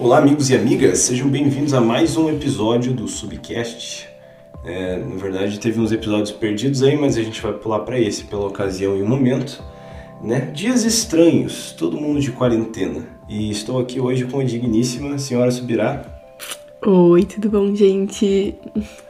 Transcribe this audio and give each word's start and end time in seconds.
Olá, 0.00 0.18
amigos 0.18 0.48
e 0.48 0.54
amigas, 0.54 1.00
sejam 1.00 1.28
bem-vindos 1.28 1.74
a 1.74 1.80
mais 1.80 2.16
um 2.16 2.30
episódio 2.30 2.92
do 2.92 3.08
Subcast. 3.08 4.08
É, 4.64 4.96
na 4.96 5.16
verdade, 5.16 5.58
teve 5.58 5.80
uns 5.80 5.90
episódios 5.90 6.30
perdidos 6.30 6.84
aí, 6.84 6.96
mas 6.96 7.18
a 7.18 7.22
gente 7.22 7.42
vai 7.42 7.52
pular 7.52 7.80
para 7.80 7.98
esse 7.98 8.22
pela 8.22 8.46
ocasião 8.46 8.96
e 8.96 9.02
o 9.02 9.06
momento. 9.06 9.60
Né? 10.22 10.52
Dias 10.54 10.84
estranhos, 10.84 11.72
todo 11.72 12.00
mundo 12.00 12.20
de 12.20 12.30
quarentena. 12.30 13.08
E 13.28 13.50
estou 13.50 13.80
aqui 13.80 14.00
hoje 14.00 14.24
com 14.26 14.38
a 14.38 14.44
digníssima 14.44 15.18
senhora 15.18 15.50
Subirá. 15.50 16.04
Oi, 16.86 17.24
tudo 17.24 17.50
bom, 17.50 17.74
gente? 17.74 18.54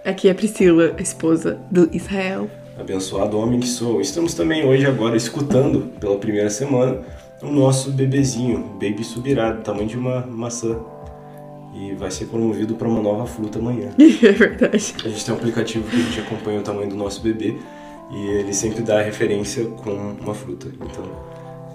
Aqui 0.03 0.29
é 0.29 0.31
a 0.31 0.35
Priscila, 0.35 0.95
a 0.99 1.03
esposa 1.03 1.59
do 1.71 1.91
Israel. 1.93 2.49
Abençoado 2.81 3.37
homem 3.37 3.61
que 3.61 3.69
sou. 3.69 4.01
Estamos 4.01 4.33
também 4.33 4.65
hoje 4.65 4.87
agora 4.87 5.19
escutando 5.19 5.93
pela 6.01 6.17
primeira 6.17 6.49
semana 6.49 7.03
o 7.43 7.51
nosso 7.51 7.91
bebezinho, 7.93 8.65
Baby 8.75 9.05
Subirá, 9.05 9.53
do 9.53 9.63
tamanho 9.63 9.87
de 9.87 9.97
uma 9.97 10.27
maçã. 10.27 10.79
E 11.75 11.95
vai 11.95 12.11
ser 12.11 12.27
promovido 12.27 12.75
para 12.75 12.89
uma 12.89 13.01
nova 13.01 13.27
fruta 13.27 13.59
amanhã. 13.59 13.91
é 13.99 14.33
verdade. 14.33 14.95
A 15.05 15.09
gente 15.09 15.25
tem 15.25 15.35
um 15.35 15.37
aplicativo 15.37 15.89
que 15.89 15.97
a 15.97 15.99
gente 16.01 16.21
acompanha 16.21 16.61
o 16.61 16.63
tamanho 16.63 16.89
do 16.89 16.97
nosso 16.97 17.21
bebê 17.21 17.57
e 18.11 18.27
ele 18.27 18.53
sempre 18.53 18.83
dá 18.83 19.01
referência 19.01 19.65
com 19.67 19.91
uma 20.21 20.35
fruta. 20.35 20.69
Então, 20.75 21.05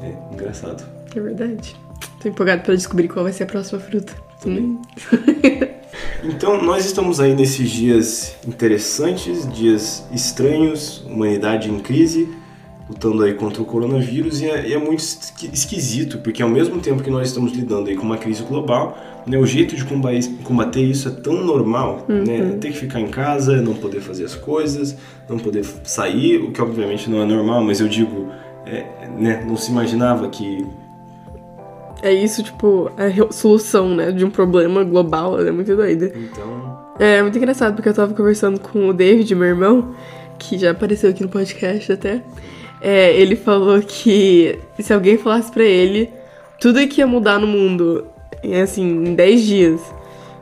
é 0.01 0.33
engraçado. 0.33 0.83
É 1.15 1.19
verdade. 1.19 1.75
Tô 2.19 2.27
empolgado 2.27 2.63
para 2.63 2.75
descobrir 2.75 3.07
qual 3.07 3.23
vai 3.23 3.31
ser 3.31 3.43
a 3.43 3.47
próxima 3.47 3.79
fruta. 3.79 4.13
Hum. 4.45 4.81
Então, 6.23 6.63
nós 6.63 6.85
estamos 6.85 7.19
aí 7.19 7.35
nesses 7.35 7.69
dias 7.69 8.35
interessantes, 8.47 9.45
dias 9.53 10.05
estranhos, 10.09 11.03
humanidade 11.05 11.69
em 11.69 11.79
crise, 11.79 12.29
lutando 12.89 13.23
aí 13.23 13.33
contra 13.33 13.61
o 13.61 13.65
coronavírus 13.65 14.41
e 14.41 14.45
é, 14.45 14.67
e 14.67 14.73
é, 14.73 14.77
muito 14.77 14.99
esquisito, 14.99 16.17
porque 16.17 16.43
ao 16.43 16.49
mesmo 16.49 16.79
tempo 16.79 17.01
que 17.01 17.09
nós 17.09 17.27
estamos 17.27 17.53
lidando 17.53 17.89
aí 17.89 17.95
com 17.95 18.03
uma 18.03 18.17
crise 18.17 18.43
global, 18.43 18.97
né, 19.25 19.37
o 19.37 19.45
jeito 19.45 19.75
de 19.75 19.85
combater 20.43 20.81
isso 20.81 21.07
é 21.07 21.11
tão 21.11 21.43
normal, 21.43 22.05
né, 22.07 22.15
uhum. 22.15 22.23
né? 22.23 22.57
Ter 22.59 22.71
que 22.71 22.77
ficar 22.77 22.99
em 22.99 23.07
casa, 23.07 23.61
não 23.61 23.73
poder 23.73 24.01
fazer 24.01 24.25
as 24.25 24.35
coisas, 24.35 24.97
não 25.29 25.39
poder 25.39 25.63
sair, 25.83 26.37
o 26.37 26.51
que 26.51 26.61
obviamente 26.61 27.09
não 27.09 27.21
é 27.21 27.25
normal, 27.25 27.63
mas 27.63 27.79
eu 27.79 27.87
digo, 27.87 28.29
é, 28.65 28.85
né, 29.17 29.43
não 29.47 29.55
se 29.55 29.71
imaginava 29.71 30.27
que 30.27 30.65
é 32.01 32.11
isso, 32.11 32.43
tipo, 32.43 32.91
a 32.97 33.31
solução, 33.31 33.95
né, 33.95 34.11
de 34.11 34.25
um 34.25 34.29
problema 34.29 34.83
global, 34.83 35.39
é 35.39 35.49
muito 35.51 35.73
doida. 35.73 36.11
Então. 36.13 36.77
É 36.99 37.21
muito 37.21 37.37
engraçado, 37.37 37.75
porque 37.75 37.87
eu 37.87 37.93
tava 37.93 38.13
conversando 38.13 38.59
com 38.59 38.89
o 38.89 38.93
David, 38.93 39.33
meu 39.33 39.47
irmão, 39.47 39.95
que 40.37 40.57
já 40.57 40.71
apareceu 40.71 41.09
aqui 41.09 41.23
no 41.23 41.29
podcast 41.29 41.93
até. 41.93 42.21
É, 42.83 43.15
ele 43.15 43.37
falou 43.37 43.79
que 43.81 44.59
se 44.77 44.93
alguém 44.93 45.17
falasse 45.17 45.49
para 45.49 45.63
ele 45.63 46.09
tudo 46.59 46.85
que 46.85 46.99
ia 46.99 47.07
mudar 47.07 47.39
no 47.39 47.47
mundo, 47.47 48.05
assim, 48.61 48.83
em 48.83 49.15
10 49.15 49.41
dias, 49.41 49.81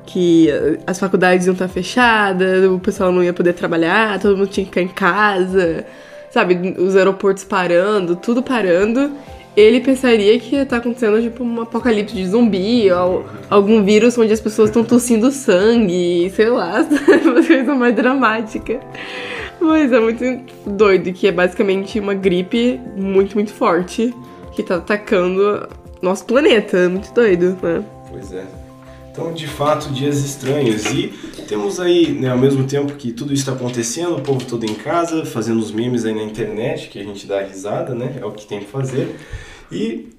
que 0.08 0.50
as 0.88 1.00
faculdades 1.00 1.46
iam 1.46 1.54
estar 1.54 1.68
fechadas, 1.68 2.66
o 2.66 2.80
pessoal 2.80 3.12
não 3.12 3.24
ia 3.24 3.32
poder 3.32 3.54
trabalhar, 3.54 4.20
todo 4.20 4.36
mundo 4.36 4.50
tinha 4.50 4.66
que 4.66 4.72
ficar 4.72 4.82
em 4.82 4.88
casa, 4.88 5.86
sabe, 6.32 6.76
os 6.80 6.96
aeroportos 6.96 7.44
parando, 7.44 8.16
tudo 8.16 8.42
parando, 8.42 9.12
ele 9.56 9.82
pensaria 9.82 10.40
que 10.40 10.56
ia 10.56 10.64
estar 10.64 10.78
acontecendo 10.78 11.22
tipo 11.22 11.44
um 11.44 11.62
apocalipse 11.62 12.16
de 12.16 12.26
zumbi 12.26 12.92
ou 12.92 13.26
algum 13.50 13.84
vírus 13.84 14.18
onde 14.18 14.34
as 14.34 14.40
pessoas 14.40 14.70
estão 14.70 14.84
tossindo 14.84 15.30
sangue, 15.32 16.32
sei 16.36 16.50
lá, 16.50 16.86
uma 17.24 17.46
coisa 17.46 17.76
mais 17.76 17.96
dramática. 17.96 18.80
Mas 19.62 19.92
é 19.92 20.00
muito 20.00 20.24
doido, 20.66 21.14
que 21.14 21.28
é 21.28 21.32
basicamente 21.32 22.00
uma 22.00 22.16
gripe 22.16 22.80
muito, 22.98 23.36
muito 23.36 23.54
forte 23.54 24.14
que 24.56 24.64
tá 24.64 24.76
atacando 24.76 25.70
nosso 26.02 26.26
planeta. 26.26 26.78
É 26.78 26.88
muito 26.88 27.14
doido, 27.14 27.58
né? 27.62 27.84
Pois 28.10 28.34
é. 28.34 28.46
Então, 29.12 29.34
de 29.34 29.46
fato, 29.46 29.90
dias 29.92 30.18
estranhos. 30.24 30.86
E 30.86 31.14
temos 31.48 31.80
aí, 31.80 32.12
né, 32.12 32.30
ao 32.30 32.38
mesmo 32.38 32.64
tempo 32.64 32.94
que 32.94 33.12
tudo 33.12 33.34
isso 33.34 33.42
está 33.42 33.52
acontecendo, 33.52 34.16
o 34.16 34.22
povo 34.22 34.46
todo 34.46 34.66
em 34.66 34.74
casa, 34.74 35.26
fazendo 35.26 35.60
os 35.60 35.72
memes 35.72 36.06
aí 36.06 36.14
na 36.14 36.24
internet, 36.24 36.88
que 36.88 36.98
a 36.98 37.04
gente 37.04 37.28
dá 37.28 37.42
risada, 37.42 37.94
né? 37.94 38.16
É 38.22 38.26
o 38.26 38.32
que 38.32 38.48
tem 38.48 38.60
que 38.60 38.68
fazer. 38.68 39.16
E 39.72 40.10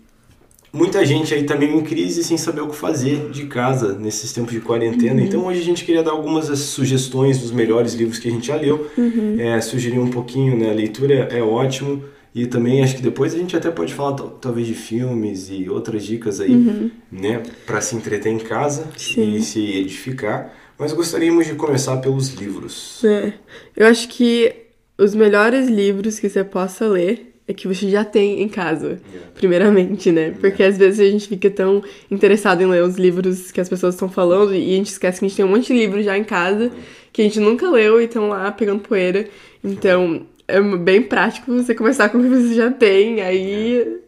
muita 0.73 1.05
gente 1.05 1.35
aí 1.35 1.45
também 1.45 1.77
em 1.77 1.83
crise 1.83 2.25
sem 2.25 2.39
saber 2.39 2.63
o 2.63 2.69
que 2.69 2.77
fazer 2.77 3.29
de 3.31 3.47
casa 3.47 3.93
nesses 3.99 4.33
tempos 4.33 4.53
de 4.53 4.61
quarentena. 4.61 5.21
Uhum. 5.21 5.27
Então 5.27 5.47
hoje 5.47 5.61
a 5.61 5.65
gente 5.65 5.85
queria 5.85 6.03
dar 6.03 6.13
algumas 6.13 6.47
sugestões 6.59 7.39
dos 7.39 7.51
melhores 7.51 7.95
livros 7.95 8.19
que 8.19 8.29
a 8.29 8.31
gente 8.31 8.47
já 8.47 8.57
leu, 8.57 8.89
uhum. 8.97 9.37
é, 9.39 9.61
sugerir 9.61 9.99
um 9.99 10.11
pouquinho, 10.11 10.57
né? 10.57 10.71
A 10.71 10.75
leitura 10.75 11.29
é, 11.31 11.39
é 11.39 11.43
ótimo. 11.43 12.03
E 12.35 12.47
também 12.47 12.83
acho 12.83 12.97
que 12.97 13.03
depois 13.03 13.35
a 13.35 13.37
gente 13.37 13.55
até 13.55 13.71
pode 13.71 13.93
falar 13.93 14.17
talvez 14.41 14.67
de 14.67 14.73
filmes 14.73 15.51
e 15.51 15.69
outras 15.69 16.03
dicas 16.03 16.41
aí, 16.41 16.51
uhum. 16.51 16.91
né, 17.11 17.43
para 17.67 17.79
se 17.83 17.95
entreter 17.95 18.33
em 18.33 18.39
casa 18.39 18.89
Sim. 18.97 19.35
e 19.35 19.43
se 19.43 19.61
edificar. 19.61 20.51
Mas 20.79 20.95
gostaríamos 20.95 21.47
de 21.47 21.55
começar 21.55 21.99
pelos 21.99 22.33
livros. 22.33 23.05
É. 23.05 23.35
Eu 23.77 23.87
acho 23.87 24.09
que 24.09 24.51
os 24.97 25.15
melhores 25.15 25.69
livros 25.69 26.19
que 26.19 26.29
você 26.29 26.43
possa 26.43 26.87
ler 26.87 27.32
é 27.53 27.55
que 27.55 27.69
você 27.69 27.89
já 27.89 28.05
tem 28.05 28.43
em 28.43 28.49
casa, 28.49 29.01
primeiramente, 29.35 30.11
né? 30.11 30.35
Porque 30.41 30.63
às 30.63 30.77
vezes 30.77 31.01
a 31.01 31.11
gente 31.11 31.29
fica 31.29 31.51
tão 31.51 31.83
interessado 32.11 32.63
em 32.63 32.67
ler 32.67 32.83
os 32.83 32.97
livros 32.97 33.53
que 33.53 33.61
as 33.61 33.69
pessoas 33.69 33.95
estão 33.95 34.09
falando 34.09 34.55
e 34.55 34.75
a 34.75 34.77
gente 34.77 34.91
esquece 34.91 35.19
que 35.19 35.25
a 35.25 35.29
gente 35.29 35.37
tem 35.37 35.45
um 35.45 35.49
monte 35.49 35.69
de 35.69 35.75
livros 35.75 36.05
já 36.05 36.17
em 36.17 36.25
casa 36.25 36.73
que 37.13 37.21
a 37.21 37.25
gente 37.25 37.39
nunca 37.39 37.71
leu 37.71 38.01
e 38.01 38.05
estão 38.05 38.29
lá 38.29 38.51
pegando 38.51 38.81
poeira. 38.81 39.29
Então, 39.63 40.27
é 40.49 40.61
bem 40.61 41.03
prático 41.03 41.53
você 41.53 41.75
começar 41.75 42.09
com 42.09 42.19
o 42.19 42.23
que 42.23 42.29
você 42.29 42.55
já 42.55 42.71
tem, 42.71 43.21
aí 43.21 44.01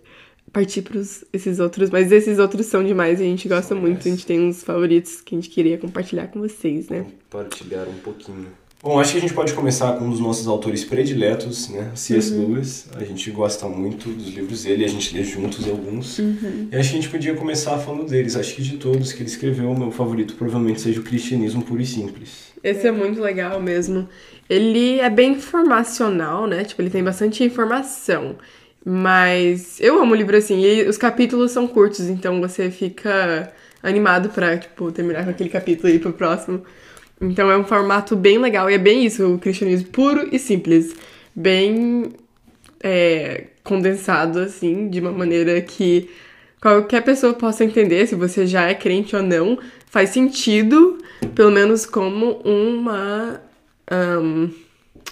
partir 0.53 0.83
para 0.83 1.01
esses 1.33 1.59
outros. 1.61 1.91
Mas 1.91 2.11
esses 2.11 2.39
outros 2.39 2.67
são 2.67 2.83
demais 2.83 3.21
e 3.21 3.25
a 3.25 3.27
gente 3.27 3.49
gosta 3.49 3.75
muito. 3.75 4.09
A 4.09 4.11
gente 4.11 4.25
tem 4.25 4.41
uns 4.41 4.63
favoritos 4.63 5.21
que 5.21 5.35
a 5.35 5.39
gente 5.39 5.51
queria 5.51 5.77
compartilhar 5.77 6.29
com 6.29 6.41
vocês, 6.41 6.89
né? 6.89 7.07
Compartilhar 7.31 7.87
um 7.89 7.99
pouquinho. 7.99 8.47
Bom, 8.85 9.01
acho 9.01 9.13
que 9.13 9.19
a 9.19 9.21
gente 9.23 9.33
pode 9.33 9.55
começar 9.55 9.95
com 9.95 10.05
um 10.05 10.11
dos 10.11 10.21
nossos 10.21 10.47
autores 10.47 10.85
prediletos, 10.85 11.71
né? 11.71 11.91
C.S. 11.95 12.35
Uhum. 12.35 12.53
Lewis. 12.53 12.87
A 12.95 13.03
gente 13.03 13.31
gosta 13.31 13.67
muito 13.67 14.11
dos 14.11 14.29
livros 14.29 14.65
dele, 14.65 14.85
a 14.85 14.89
gente 14.89 15.17
lê 15.17 15.25
juntos 15.25 15.67
alguns. 15.67 16.19
Uhum. 16.19 16.69
E 16.71 16.77
acho 16.77 16.91
que 16.91 16.99
a 16.99 17.01
gente 17.01 17.09
podia 17.09 17.35
começar 17.35 17.79
falando 17.79 18.07
deles. 18.07 18.37
Acho 18.37 18.55
que 18.55 18.61
de 18.61 18.77
todos 18.77 19.11
que 19.15 19.23
ele 19.23 19.31
escreveu, 19.31 19.71
o 19.71 19.79
meu 19.79 19.91
favorito 19.91 20.35
provavelmente 20.35 20.83
seja 20.83 21.01
o 21.01 21.03
Cristianismo 21.03 21.63
Puro 21.63 21.81
e 21.81 21.87
Simples. 21.87 22.53
Esse 22.63 22.87
é 22.87 22.93
muito 22.93 23.23
legal 23.23 23.59
mesmo. 23.59 24.07
Ele 24.51 25.01
é 25.01 25.09
bem 25.09 25.33
informacional, 25.33 26.47
né? 26.47 26.63
Tipo, 26.63 26.83
ele 26.83 26.91
tem 26.91 27.03
bastante 27.03 27.43
informação. 27.43 28.37
Mas 28.85 29.81
eu 29.81 29.99
amo 29.99 30.13
o 30.13 30.15
livro 30.15 30.37
assim. 30.37 30.61
E 30.61 30.87
os 30.87 30.99
capítulos 30.99 31.53
são 31.53 31.67
curtos, 31.67 32.01
então 32.01 32.39
você 32.39 32.71
fica 32.71 33.51
animado 33.83 34.29
pra, 34.29 34.59
tipo, 34.59 34.93
terminar 34.93 35.25
com 35.25 35.31
aquele 35.31 35.49
capítulo 35.49 35.89
e 35.89 35.95
ir 35.95 36.01
pro 36.01 36.13
próximo. 36.13 36.63
Então 37.21 37.51
é 37.51 37.57
um 37.57 37.65
formato 37.65 38.17
bem 38.17 38.39
legal 38.39 38.71
e 38.71 38.75
é 38.75 38.79
bem 38.79 39.05
isso, 39.05 39.35
o 39.35 39.39
cristianismo 39.39 39.89
puro 39.89 40.29
e 40.33 40.39
simples. 40.39 40.95
Bem 41.35 42.13
é, 42.83 43.45
condensado, 43.63 44.39
assim, 44.39 44.89
de 44.89 45.01
uma 45.01 45.11
maneira 45.11 45.61
que 45.61 46.11
qualquer 46.61 47.03
pessoa 47.03 47.33
possa 47.33 47.65
entender, 47.65 48.07
se 48.07 48.15
você 48.15 48.47
já 48.47 48.69
é 48.69 48.75
crente 48.75 49.17
ou 49.17 49.23
não, 49.23 49.59
faz 49.87 50.11
sentido, 50.11 50.99
pelo 51.35 51.51
menos 51.51 51.87
como 51.87 52.41
uma, 52.45 53.41
um, 54.21 54.51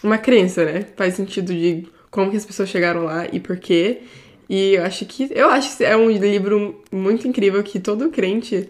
uma 0.02 0.18
crença, 0.18 0.64
né? 0.64 0.86
Faz 0.96 1.14
sentido 1.14 1.52
de 1.52 1.86
como 2.10 2.30
que 2.30 2.36
as 2.36 2.44
pessoas 2.44 2.68
chegaram 2.68 3.04
lá 3.04 3.26
e 3.32 3.40
por 3.40 3.56
quê. 3.56 4.00
E 4.48 4.74
eu 4.74 4.84
acho 4.84 5.06
que 5.06 5.28
eu 5.30 5.48
acho 5.48 5.76
que 5.76 5.84
é 5.84 5.96
um 5.96 6.10
livro 6.10 6.82
muito 6.92 7.26
incrível 7.26 7.62
que 7.62 7.80
todo 7.80 8.10
crente 8.10 8.68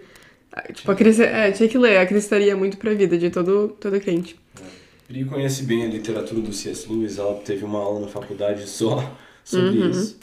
Tipo, 0.73 0.91
a 0.91 0.95
Cris, 0.95 1.19
é, 1.19 1.51
tinha 1.51 1.69
que 1.69 1.79
ler, 1.79 1.99
acrescentaria 1.99 2.55
muito 2.55 2.77
pra 2.77 2.93
vida 2.93 3.17
de 3.17 3.31
todo, 3.31 3.77
todo 3.81 3.99
crente. 4.01 4.37
É. 4.61 4.65
Pri 5.09 5.25
conhece 5.25 5.63
bem 5.65 5.85
a 5.85 5.89
literatura 5.89 6.41
do 6.41 6.53
C.S. 6.53 6.87
Lewis, 6.91 7.19
ela 7.19 7.35
teve 7.35 7.65
uma 7.65 7.79
aula 7.79 8.01
na 8.01 8.09
faculdade 8.09 8.69
só 8.69 9.17
sobre 9.45 9.81
uhum. 9.81 9.91
isso. 9.91 10.19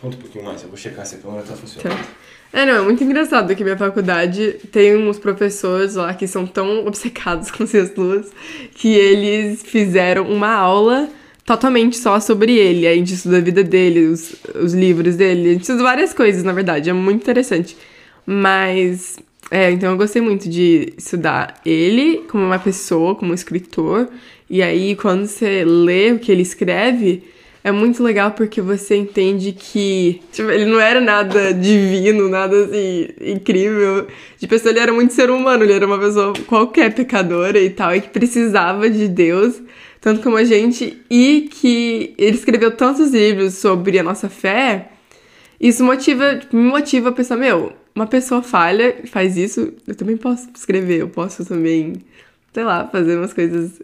Conta 0.00 0.16
um 0.16 0.20
pouquinho 0.20 0.44
mais, 0.44 0.62
eu 0.62 0.68
vou 0.68 0.76
checar 0.76 1.06
se 1.06 1.14
a 1.14 1.18
câmera 1.18 1.42
tá 1.42 1.54
funcionando. 1.56 1.96
Tá. 1.96 2.08
É, 2.52 2.64
não, 2.64 2.74
é 2.74 2.80
muito 2.80 3.02
engraçado 3.04 3.54
que 3.54 3.62
minha 3.62 3.76
faculdade 3.76 4.56
tem 4.72 4.96
uns 4.96 5.18
professores 5.18 5.94
lá 5.94 6.14
que 6.14 6.26
são 6.26 6.46
tão 6.46 6.86
obcecados 6.86 7.50
com 7.52 7.66
C.S. 7.66 7.92
Lewis 7.96 8.30
que 8.74 8.94
eles 8.94 9.62
fizeram 9.62 10.30
uma 10.30 10.52
aula 10.52 11.08
totalmente 11.44 11.96
só 11.96 12.20
sobre 12.20 12.56
ele. 12.56 12.86
A 12.86 12.94
gente 12.94 13.14
estuda 13.14 13.38
a 13.38 13.40
vida 13.40 13.62
dele, 13.62 14.06
os, 14.06 14.34
os 14.54 14.74
livros 14.74 15.16
dele, 15.16 15.50
a 15.50 15.52
gente 15.52 15.62
estuda 15.62 15.82
várias 15.82 16.12
coisas, 16.12 16.42
na 16.42 16.52
verdade, 16.52 16.90
é 16.90 16.92
muito 16.92 17.22
interessante. 17.22 17.76
Mas 18.26 19.18
é, 19.50 19.70
então 19.70 19.90
eu 19.90 19.96
gostei 19.96 20.20
muito 20.20 20.48
de 20.48 20.92
estudar 20.98 21.60
ele 21.64 22.24
como 22.28 22.44
uma 22.44 22.58
pessoa, 22.58 23.14
como 23.14 23.32
um 23.32 23.34
escritor. 23.34 24.08
E 24.48 24.62
aí, 24.62 24.94
quando 24.96 25.26
você 25.26 25.64
lê 25.64 26.12
o 26.12 26.18
que 26.18 26.30
ele 26.30 26.42
escreve, 26.42 27.22
é 27.64 27.72
muito 27.72 28.02
legal 28.02 28.32
porque 28.32 28.60
você 28.60 28.96
entende 28.96 29.52
que 29.52 30.20
tipo, 30.32 30.50
ele 30.50 30.64
não 30.66 30.80
era 30.80 31.00
nada 31.00 31.52
divino, 31.52 32.28
nada 32.28 32.64
assim, 32.64 33.08
incrível. 33.20 34.06
De 34.38 34.46
pessoa, 34.46 34.70
ele 34.70 34.80
era 34.80 34.92
muito 34.92 35.14
ser 35.14 35.30
humano, 35.30 35.64
ele 35.64 35.72
era 35.72 35.86
uma 35.86 35.98
pessoa 35.98 36.32
qualquer 36.46 36.94
pecadora 36.94 37.58
e 37.58 37.70
tal, 37.70 37.94
e 37.94 38.00
que 38.02 38.08
precisava 38.08 38.88
de 38.90 39.08
Deus, 39.08 39.60
tanto 40.00 40.22
como 40.22 40.36
a 40.36 40.44
gente, 40.44 40.98
e 41.10 41.48
que 41.50 42.14
ele 42.18 42.36
escreveu 42.36 42.70
tantos 42.70 43.12
livros 43.12 43.54
sobre 43.54 43.98
a 43.98 44.02
nossa 44.02 44.28
fé. 44.28 44.90
Isso 45.60 45.82
motiva, 45.82 46.38
me 46.52 46.62
motiva 46.62 47.08
a 47.08 47.12
pensar, 47.12 47.36
meu, 47.36 47.72
uma 47.98 48.06
pessoa 48.06 48.42
falha, 48.42 48.96
faz 49.06 49.36
isso, 49.36 49.72
eu 49.86 49.94
também 49.94 50.16
posso 50.16 50.48
escrever, 50.54 51.00
eu 51.00 51.08
posso 51.08 51.44
também, 51.44 51.94
sei 52.54 52.62
lá, 52.62 52.86
fazer 52.86 53.16
umas 53.16 53.32
coisas 53.32 53.82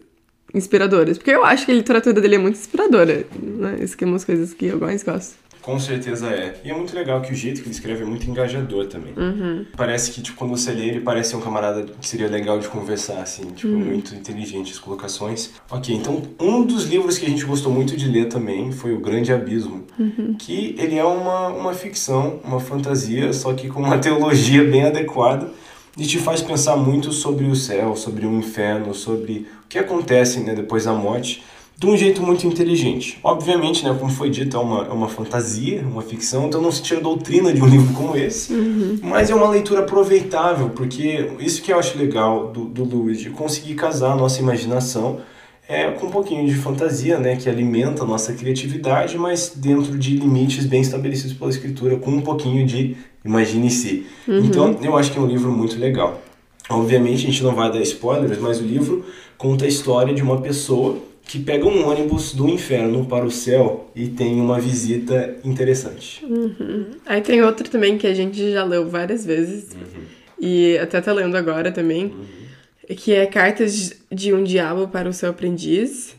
inspiradoras. 0.53 1.17
Porque 1.17 1.31
eu 1.31 1.43
acho 1.43 1.65
que 1.65 1.71
a 1.73 1.75
literatura 1.75 2.21
dele 2.21 2.35
é 2.35 2.37
muito 2.37 2.55
inspiradora, 2.55 3.27
né? 3.41 3.77
Isso 3.81 3.97
que 3.97 4.05
é 4.05 4.07
umas 4.07 4.23
coisas 4.23 4.53
que 4.53 4.67
eu 4.67 4.79
mais 4.79 5.03
gosto. 5.03 5.35
Com 5.65 5.79
certeza 5.79 6.27
é. 6.27 6.61
E 6.63 6.69
é 6.69 6.75
muito 6.75 6.95
legal 6.95 7.19
que 7.23 7.33
o 7.33 7.35
jeito 7.35 7.59
que 7.59 7.67
ele 7.67 7.73
escreve 7.73 8.03
é 8.03 8.05
muito 8.05 8.29
engajador 8.29 8.85
também. 8.85 9.13
Uhum. 9.17 9.65
Parece 9.75 10.11
que, 10.11 10.21
tipo, 10.21 10.37
quando 10.37 10.51
você 10.51 10.71
lê, 10.71 10.89
ele 10.89 10.99
parece 10.99 11.35
um 11.35 11.41
camarada 11.41 11.87
que 11.99 12.07
seria 12.07 12.27
legal 12.27 12.59
de 12.59 12.67
conversar, 12.67 13.19
assim. 13.19 13.45
Tipo, 13.45 13.73
uhum. 13.73 13.79
muito 13.79 14.13
inteligente 14.13 14.71
as 14.71 14.77
colocações. 14.77 15.53
Ok, 15.71 15.95
então, 15.95 16.21
um 16.39 16.63
dos 16.63 16.85
livros 16.85 17.17
que 17.17 17.25
a 17.25 17.29
gente 17.29 17.43
gostou 17.45 17.73
muito 17.73 17.97
de 17.97 18.07
ler 18.07 18.27
também 18.27 18.71
foi 18.71 18.93
O 18.93 18.99
Grande 18.99 19.33
Abismo. 19.33 19.87
Uhum. 19.97 20.35
Que 20.37 20.75
ele 20.77 20.99
é 20.99 21.03
uma, 21.03 21.47
uma 21.47 21.73
ficção, 21.73 22.39
uma 22.43 22.59
fantasia, 22.59 23.33
só 23.33 23.51
que 23.51 23.67
com 23.67 23.81
uma 23.81 23.97
teologia 23.99 24.63
bem 24.63 24.83
adequada. 24.83 25.49
E 25.97 26.05
te 26.05 26.19
faz 26.19 26.43
pensar 26.43 26.75
muito 26.77 27.11
sobre 27.11 27.45
o 27.45 27.55
céu, 27.55 27.95
sobre 27.95 28.27
o 28.27 28.37
inferno, 28.37 28.93
sobre 28.93 29.47
o 29.63 29.67
que 29.67 29.79
acontece 29.79 30.41
né, 30.41 30.53
depois 30.53 30.83
da 30.85 30.93
morte 30.93 31.41
de 31.77 31.85
um 31.85 31.97
jeito 31.97 32.21
muito 32.21 32.47
inteligente. 32.47 33.19
Obviamente, 33.21 33.83
né, 33.83 33.95
como 33.99 34.09
foi 34.09 34.29
dito, 34.29 34.55
é 34.55 34.59
uma, 34.59 34.85
é 34.85 34.91
uma 34.91 35.09
fantasia, 35.09 35.81
uma 35.81 36.01
ficção, 36.01 36.47
então 36.47 36.61
não 36.61 36.71
se 36.71 36.81
tira 36.81 37.01
doutrina 37.01 37.53
de 37.53 37.61
um 37.61 37.67
livro 37.67 37.93
como 37.93 38.15
esse, 38.15 38.53
uhum. 38.53 38.99
mas 39.03 39.29
é 39.29 39.35
uma 39.35 39.49
leitura 39.49 39.81
aproveitável, 39.81 40.69
porque 40.69 41.31
isso 41.39 41.61
que 41.61 41.73
eu 41.73 41.79
acho 41.79 41.97
legal 41.97 42.47
do, 42.47 42.65
do 42.65 42.83
Lewis, 42.85 43.19
de 43.19 43.29
conseguir 43.29 43.75
casar 43.75 44.13
a 44.13 44.15
nossa 44.15 44.39
imaginação 44.39 45.19
é, 45.67 45.89
com 45.91 46.07
um 46.07 46.11
pouquinho 46.11 46.47
de 46.47 46.55
fantasia, 46.55 47.17
né, 47.17 47.35
que 47.35 47.49
alimenta 47.49 48.03
a 48.03 48.05
nossa 48.05 48.33
criatividade, 48.33 49.17
mas 49.17 49.51
dentro 49.55 49.97
de 49.97 50.15
limites 50.15 50.65
bem 50.65 50.81
estabelecidos 50.81 51.33
pela 51.33 51.49
escritura, 51.49 51.97
com 51.97 52.11
um 52.11 52.21
pouquinho 52.21 52.65
de 52.65 52.95
imagine-se. 53.23 54.05
Uhum. 54.27 54.45
Então, 54.45 54.77
eu 54.81 54.95
acho 54.95 55.11
que 55.11 55.17
é 55.17 55.21
um 55.21 55.25
livro 55.25 55.51
muito 55.51 55.77
legal. 55.79 56.21
Obviamente, 56.69 57.23
a 57.23 57.31
gente 57.31 57.43
não 57.43 57.53
vai 57.53 57.71
dar 57.71 57.81
spoilers, 57.81 58.39
mas 58.39 58.59
o 58.59 58.63
livro 58.63 59.03
conta 59.37 59.65
a 59.65 59.67
história 59.67 60.13
de 60.13 60.21
uma 60.21 60.39
pessoa 60.39 60.97
que 61.25 61.39
pega 61.39 61.65
um 61.65 61.87
ônibus 61.87 62.33
do 62.33 62.47
inferno 62.47 63.05
para 63.05 63.25
o 63.25 63.31
céu 63.31 63.89
e 63.95 64.07
tem 64.07 64.39
uma 64.39 64.59
visita 64.59 65.35
interessante. 65.43 66.23
Uhum. 66.23 66.91
Aí 67.05 67.21
tem 67.21 67.41
outro 67.41 67.69
também 67.69 67.97
que 67.97 68.05
a 68.05 68.13
gente 68.13 68.51
já 68.51 68.63
leu 68.63 68.87
várias 68.87 69.25
vezes 69.25 69.73
uhum. 69.73 70.03
e 70.39 70.77
até 70.77 71.01
tá 71.01 71.11
lendo 71.11 71.35
agora 71.35 71.71
também, 71.71 72.05
uhum. 72.05 72.95
que 72.95 73.13
é 73.13 73.25
Cartas 73.25 73.93
de 74.11 74.33
um 74.33 74.43
Diabo 74.43 74.87
para 74.87 75.09
o 75.09 75.13
Seu 75.13 75.31
Aprendiz. 75.31 76.15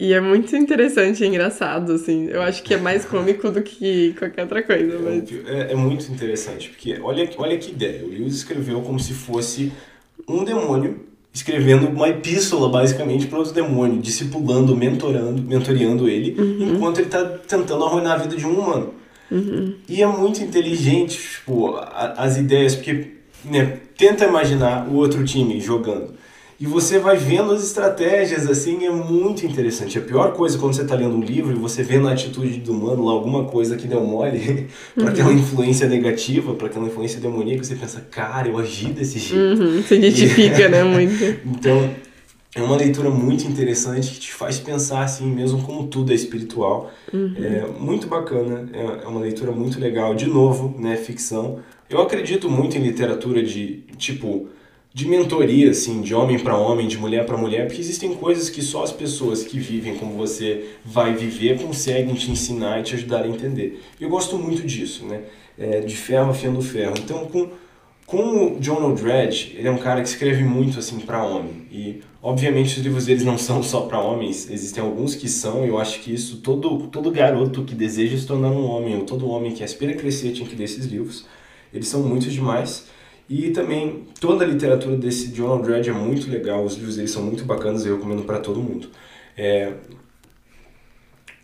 E 0.00 0.12
é 0.12 0.20
muito 0.20 0.54
interessante 0.54 1.24
e 1.24 1.26
engraçado, 1.26 1.92
assim. 1.92 2.28
Eu 2.28 2.40
acho 2.42 2.62
que 2.62 2.74
é 2.74 2.76
mais 2.76 3.04
cômico 3.06 3.50
do 3.50 3.62
que 3.62 4.14
qualquer 4.18 4.42
outra 4.42 4.62
coisa. 4.62 4.98
Mas... 4.98 5.28
É, 5.46 5.72
é, 5.72 5.74
muito 5.74 6.10
interessante, 6.10 6.68
porque 6.68 6.98
olha, 7.00 7.28
olha 7.36 7.58
que 7.58 7.70
ideia. 7.72 8.04
O 8.04 8.08
Lewis 8.08 8.34
escreveu 8.34 8.80
como 8.82 8.98
se 8.98 9.12
fosse 9.12 9.72
um 10.28 10.44
demônio 10.44 11.08
escrevendo 11.32 11.88
uma 11.88 12.08
epístola 12.08 12.68
basicamente 12.68 13.26
para 13.26 13.38
os 13.38 13.52
demônios, 13.52 14.02
discipulando, 14.02 14.76
mentorando, 14.76 15.42
mentoreando 15.42 16.08
ele, 16.08 16.40
uhum. 16.40 16.74
enquanto 16.74 16.98
ele 16.98 17.06
está 17.06 17.24
tentando 17.24 17.84
arruinar 17.84 18.14
a 18.14 18.22
vida 18.22 18.36
de 18.36 18.46
um 18.46 18.58
humano. 18.58 18.94
Uhum. 19.30 19.74
E 19.88 20.02
é 20.02 20.06
muito 20.06 20.42
inteligente, 20.42 21.18
tipo, 21.18 21.76
a, 21.76 22.14
as 22.16 22.36
ideias, 22.36 22.74
porque 22.74 23.12
né, 23.44 23.78
tenta 23.96 24.24
imaginar 24.24 24.88
o 24.88 24.96
outro 24.96 25.24
time 25.24 25.60
jogando. 25.60 26.14
E 26.60 26.66
você 26.66 26.98
vai 26.98 27.16
vendo 27.16 27.52
as 27.52 27.62
estratégias, 27.62 28.48
assim, 28.48 28.84
é 28.84 28.90
muito 28.90 29.46
interessante. 29.46 29.96
A 29.96 30.00
pior 30.00 30.32
coisa 30.32 30.58
quando 30.58 30.74
você 30.74 30.82
está 30.82 30.96
lendo 30.96 31.14
um 31.14 31.20
livro 31.20 31.52
e 31.52 31.54
você 31.54 31.84
vê 31.84 31.98
na 31.98 32.12
atitude 32.12 32.58
do 32.58 32.72
humano 32.72 33.04
lá 33.04 33.12
alguma 33.12 33.44
coisa 33.44 33.76
que 33.76 33.86
deu 33.86 34.02
mole 34.04 34.66
para 34.92 35.04
uhum. 35.04 35.10
aquela 35.10 35.32
influência 35.32 35.86
negativa, 35.86 36.54
para 36.54 36.66
aquela 36.66 36.86
influência 36.86 37.20
demoníaca, 37.20 37.62
você 37.62 37.76
pensa, 37.76 38.00
cara, 38.10 38.48
eu 38.48 38.58
agi 38.58 38.86
desse 38.86 39.20
jeito. 39.20 39.62
Uhum, 39.62 39.82
se 39.84 39.94
identifica, 39.94 40.62
e... 40.62 40.68
né, 40.68 40.82
muito. 40.84 41.24
então, 41.46 41.90
é 42.52 42.60
uma 42.60 42.76
leitura 42.76 43.08
muito 43.08 43.44
interessante 43.44 44.10
que 44.10 44.18
te 44.18 44.34
faz 44.34 44.58
pensar 44.58 45.04
assim, 45.04 45.30
mesmo 45.30 45.62
como 45.62 45.86
tudo 45.86 46.10
é 46.10 46.14
espiritual. 46.16 46.90
Uhum. 47.12 47.34
É 47.36 47.66
muito 47.78 48.08
bacana, 48.08 48.68
é, 48.72 49.04
é 49.04 49.06
uma 49.06 49.20
leitura 49.20 49.52
muito 49.52 49.78
legal. 49.78 50.12
De 50.12 50.26
novo, 50.26 50.74
né, 50.76 50.96
ficção. 50.96 51.60
Eu 51.88 52.02
acredito 52.02 52.50
muito 52.50 52.76
em 52.76 52.80
literatura 52.80 53.44
de, 53.44 53.84
tipo 53.96 54.48
de 54.98 55.06
mentoria, 55.06 55.70
assim, 55.70 56.00
de 56.00 56.12
homem 56.12 56.40
para 56.40 56.56
homem, 56.56 56.88
de 56.88 56.98
mulher 56.98 57.24
para 57.24 57.36
mulher, 57.36 57.68
porque 57.68 57.80
existem 57.80 58.14
coisas 58.14 58.50
que 58.50 58.60
só 58.60 58.82
as 58.82 58.90
pessoas 58.90 59.44
que 59.44 59.56
vivem 59.56 59.94
como 59.94 60.14
você 60.14 60.70
vai 60.84 61.14
viver 61.14 61.56
conseguem 61.62 62.16
te 62.16 62.32
ensinar 62.32 62.80
e 62.80 62.82
te 62.82 62.96
ajudar 62.96 63.22
a 63.22 63.28
entender. 63.28 63.80
Eu 64.00 64.08
gosto 64.08 64.36
muito 64.36 64.66
disso, 64.66 65.06
né? 65.06 65.20
É, 65.56 65.78
de 65.82 65.94
ferro 65.94 66.32
afiando 66.32 66.60
ferro. 66.60 66.94
Então, 66.98 67.26
com, 67.26 67.48
com 68.06 68.56
o 68.56 68.58
John 68.58 68.90
O'Dredge, 68.90 69.54
ele 69.56 69.68
é 69.68 69.70
um 69.70 69.78
cara 69.78 70.02
que 70.02 70.08
escreve 70.08 70.42
muito, 70.42 70.80
assim, 70.80 70.98
para 70.98 71.22
homem. 71.22 71.68
E, 71.70 72.00
obviamente, 72.20 72.76
os 72.76 72.82
livros 72.84 73.06
deles 73.06 73.22
não 73.22 73.38
são 73.38 73.62
só 73.62 73.82
para 73.82 74.00
homens, 74.00 74.50
existem 74.50 74.82
alguns 74.82 75.14
que 75.14 75.28
são, 75.28 75.64
e 75.64 75.68
eu 75.68 75.78
acho 75.78 76.00
que 76.00 76.12
isso, 76.12 76.38
todo, 76.38 76.88
todo 76.88 77.12
garoto 77.12 77.62
que 77.62 77.76
deseja 77.76 78.18
se 78.18 78.26
tornar 78.26 78.50
um 78.50 78.64
homem, 78.68 78.96
ou 78.96 79.04
todo 79.04 79.30
homem 79.30 79.52
que 79.52 79.62
aspira 79.62 79.92
a 79.92 79.96
crescer 79.96 80.32
tinha 80.32 80.48
que 80.48 80.56
ler 80.56 80.64
esses 80.64 80.86
livros. 80.86 81.24
Eles 81.72 81.86
são 81.86 82.02
muitos 82.02 82.32
demais. 82.32 82.97
E 83.28 83.50
também 83.50 84.04
toda 84.18 84.44
a 84.44 84.46
literatura 84.46 84.96
desse 84.96 85.28
John 85.28 85.48
Aldred 85.48 85.90
é 85.90 85.92
muito 85.92 86.30
legal, 86.30 86.64
os 86.64 86.76
livros 86.76 86.96
dele 86.96 87.08
são 87.08 87.22
muito 87.22 87.44
bacanas 87.44 87.84
eu 87.84 87.96
recomendo 87.96 88.22
para 88.22 88.38
todo 88.38 88.60
mundo. 88.60 88.88
É... 89.36 89.72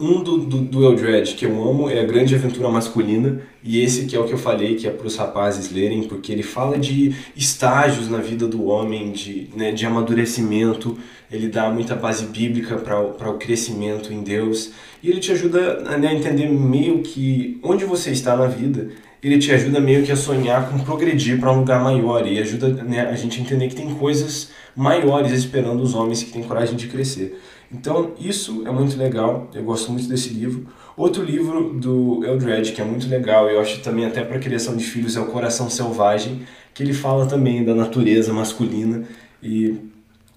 Um 0.00 0.24
do, 0.24 0.38
do, 0.38 0.58
do 0.58 0.84
Eldred 0.84 1.34
que 1.34 1.46
eu 1.46 1.52
amo 1.62 1.88
é 1.88 2.00
A 2.00 2.04
Grande 2.04 2.34
Aventura 2.34 2.68
Masculina, 2.68 3.42
e 3.62 3.80
esse 3.80 4.06
que 4.06 4.16
é 4.16 4.18
o 4.18 4.24
que 4.24 4.32
eu 4.32 4.38
falei, 4.38 4.74
que 4.74 4.88
é 4.88 4.90
para 4.90 5.06
os 5.06 5.14
rapazes 5.14 5.70
lerem, 5.70 6.02
porque 6.02 6.32
ele 6.32 6.42
fala 6.42 6.76
de 6.78 7.14
estágios 7.36 8.08
na 8.10 8.18
vida 8.18 8.48
do 8.48 8.64
homem, 8.64 9.12
de, 9.12 9.48
né, 9.54 9.70
de 9.70 9.86
amadurecimento, 9.86 10.98
ele 11.30 11.48
dá 11.48 11.70
muita 11.70 11.94
base 11.94 12.26
bíblica 12.26 12.76
para 12.76 13.30
o 13.30 13.38
crescimento 13.38 14.12
em 14.12 14.22
Deus, 14.22 14.72
e 15.00 15.10
ele 15.10 15.20
te 15.20 15.30
ajuda 15.30 15.96
né, 15.96 16.08
a 16.08 16.14
entender 16.14 16.48
meio 16.48 17.00
que 17.02 17.60
onde 17.62 17.84
você 17.84 18.10
está 18.10 18.36
na 18.36 18.48
vida 18.48 18.90
ele 19.24 19.38
te 19.38 19.50
ajuda 19.50 19.80
meio 19.80 20.04
que 20.04 20.12
a 20.12 20.16
sonhar 20.16 20.70
com 20.70 20.78
progredir 20.80 21.40
para 21.40 21.50
um 21.50 21.60
lugar 21.60 21.82
maior 21.82 22.26
e 22.26 22.38
ajuda 22.38 22.68
né, 22.84 23.00
a 23.00 23.16
gente 23.16 23.40
a 23.40 23.42
entender 23.42 23.68
que 23.68 23.74
tem 23.74 23.94
coisas 23.94 24.50
maiores 24.76 25.32
esperando 25.32 25.82
os 25.82 25.94
homens 25.94 26.22
que 26.22 26.30
têm 26.30 26.42
coragem 26.42 26.76
de 26.76 26.88
crescer. 26.88 27.40
Então, 27.72 28.12
isso 28.20 28.64
é 28.66 28.70
muito 28.70 28.98
legal, 28.98 29.48
eu 29.54 29.62
gosto 29.64 29.90
muito 29.90 30.06
desse 30.06 30.28
livro. 30.28 30.66
Outro 30.94 31.24
livro 31.24 31.72
do 31.72 32.22
Eldred, 32.22 32.72
que 32.72 32.82
é 32.82 32.84
muito 32.84 33.08
legal, 33.08 33.48
eu 33.48 33.58
acho 33.60 33.80
também 33.80 34.04
até 34.04 34.22
para 34.22 34.38
criação 34.38 34.76
de 34.76 34.84
filhos, 34.84 35.16
é 35.16 35.20
O 35.20 35.26
Coração 35.26 35.70
Selvagem, 35.70 36.42
que 36.74 36.82
ele 36.82 36.92
fala 36.92 37.26
também 37.26 37.64
da 37.64 37.74
natureza 37.74 38.30
masculina 38.30 39.04
e 39.42 39.74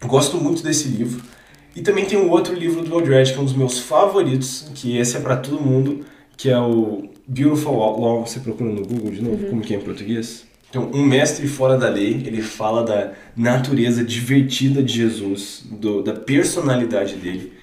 gosto 0.05 0.37
muito 0.37 0.63
desse 0.63 0.87
livro. 0.87 1.21
E 1.75 1.81
também 1.81 2.05
tem 2.05 2.17
um 2.17 2.29
outro 2.29 2.55
livro 2.55 2.81
do 2.81 2.97
Eldred, 2.97 3.33
que 3.33 3.37
é 3.37 3.41
um 3.41 3.45
dos 3.45 3.53
meus 3.53 3.79
favoritos, 3.79 4.71
que 4.73 4.97
esse 4.97 5.17
é 5.17 5.19
para 5.19 5.35
todo 5.35 5.59
mundo, 5.59 6.05
que 6.37 6.49
é 6.49 6.57
o 6.57 7.16
Beautiful 7.27 7.73
Law, 7.73 8.25
você 8.25 8.39
procura 8.39 8.71
no 8.71 8.85
Google 8.85 9.11
de 9.11 9.21
novo, 9.21 9.43
uhum. 9.43 9.49
como 9.49 9.61
que 9.61 9.73
é 9.73 9.77
em 9.77 9.81
português? 9.81 10.45
Então, 10.69 10.89
um 10.93 11.03
mestre 11.03 11.47
fora 11.47 11.77
da 11.77 11.89
lei, 11.89 12.23
ele 12.25 12.41
fala 12.41 12.83
da 12.83 13.13
natureza 13.35 14.03
divertida 14.03 14.81
de 14.81 14.93
Jesus, 14.93 15.63
do, 15.69 16.01
da 16.01 16.13
personalidade 16.13 17.15
dele. 17.15 17.53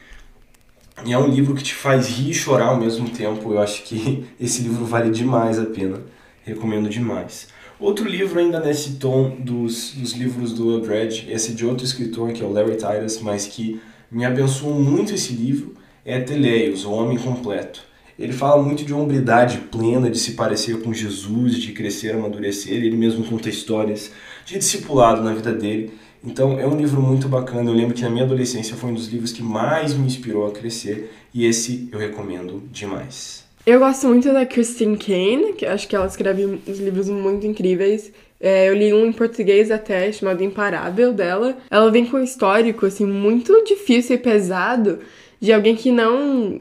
E 1.04 1.12
é 1.12 1.18
um 1.18 1.28
livro 1.28 1.54
que 1.54 1.62
te 1.62 1.75
faz 1.75 2.09
rir 2.09 2.30
e 2.30 2.35
chorar 2.35 2.66
ao 2.66 2.78
mesmo 2.78 3.09
tempo. 3.11 3.52
Eu 3.52 3.59
acho 3.59 3.83
que 3.83 4.25
esse 4.40 4.62
livro 4.62 4.85
vale 4.85 5.11
demais 5.11 5.59
a 5.59 5.64
pena. 5.64 6.00
Recomendo 6.44 6.88
demais. 6.88 7.49
Outro 7.80 8.09
livro 8.09 8.38
ainda 8.38 8.61
nesse 8.61 8.97
tom 8.97 9.37
dos, 9.38 9.92
dos 9.92 10.12
livros 10.12 10.52
do 10.52 10.73
Eldred, 10.73 11.26
esse 11.28 11.52
de 11.52 11.66
outro 11.66 11.85
escritor, 11.85 12.33
que 12.33 12.42
é 12.42 12.47
o 12.47 12.52
Larry 12.52 12.76
Titus, 12.76 13.21
mas 13.21 13.47
que 13.47 13.80
me 14.11 14.25
abençoou 14.25 14.75
muito 14.75 15.12
esse 15.12 15.33
livro, 15.33 15.75
é 16.04 16.21
Teleios, 16.21 16.85
o 16.85 16.92
Homem 16.92 17.18
Completo. 17.18 17.83
Ele 18.18 18.33
fala 18.33 18.62
muito 18.62 18.85
de 18.85 18.94
hombridade 18.94 19.59
plena, 19.71 20.11
de 20.11 20.18
se 20.18 20.33
parecer 20.33 20.80
com 20.83 20.92
Jesus, 20.92 21.56
de 21.56 21.73
crescer, 21.73 22.14
amadurecer. 22.14 22.73
Ele 22.73 22.97
mesmo 22.97 23.25
conta 23.25 23.49
histórias 23.49 24.12
de 24.47 24.59
discipulado 24.59 25.23
na 25.23 25.35
vida 25.35 25.52
dele. 25.52 25.92
Então 26.23 26.59
é 26.59 26.66
um 26.66 26.76
livro 26.76 27.02
muito 27.02 27.28
bacana. 27.28 27.71
Eu 27.71 27.75
lembro 27.75 27.94
que 27.94 28.02
na 28.02 28.11
minha 28.11 28.25
adolescência 28.25 28.76
foi 28.76 28.90
um 28.90 28.94
dos 28.94 29.09
livros 29.09 29.33
que 29.33 29.42
mais 29.42 29.94
me 29.94 30.06
inspirou 30.06 30.47
a 30.47 30.52
crescer 30.52 31.12
e 31.35 31.44
esse 31.44 31.88
eu 31.92 31.99
recomendo 31.99 32.62
demais. 32.71 33.44
Eu 33.66 33.78
gosto 33.78 34.06
muito 34.06 34.33
da 34.33 34.44
Christine 34.44 34.97
Kane, 34.97 35.54
que 35.54 35.64
acho 35.66 35.88
que 35.88 35.97
ela 35.97 36.06
escreve 36.06 36.61
uns 36.66 36.78
livros 36.78 37.09
muito 37.09 37.47
incríveis. 37.47 38.12
É, 38.38 38.68
eu 38.68 38.75
li 38.75 38.92
um 38.92 39.06
em 39.06 39.12
português 39.12 39.71
até, 39.71 40.12
chamado 40.12 40.44
Imparável, 40.44 41.14
dela. 41.14 41.56
Ela 41.71 41.90
vem 41.90 42.04
com 42.04 42.18
um 42.18 42.23
histórico, 42.23 42.85
assim, 42.85 43.06
muito 43.06 43.64
difícil 43.64 44.16
e 44.16 44.18
pesado 44.18 44.99
de 45.40 45.50
alguém 45.50 45.75
que 45.75 45.90
não 45.90 46.61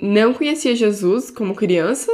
não 0.00 0.32
conhecia 0.32 0.74
Jesus 0.74 1.30
como 1.30 1.54
criança 1.54 2.10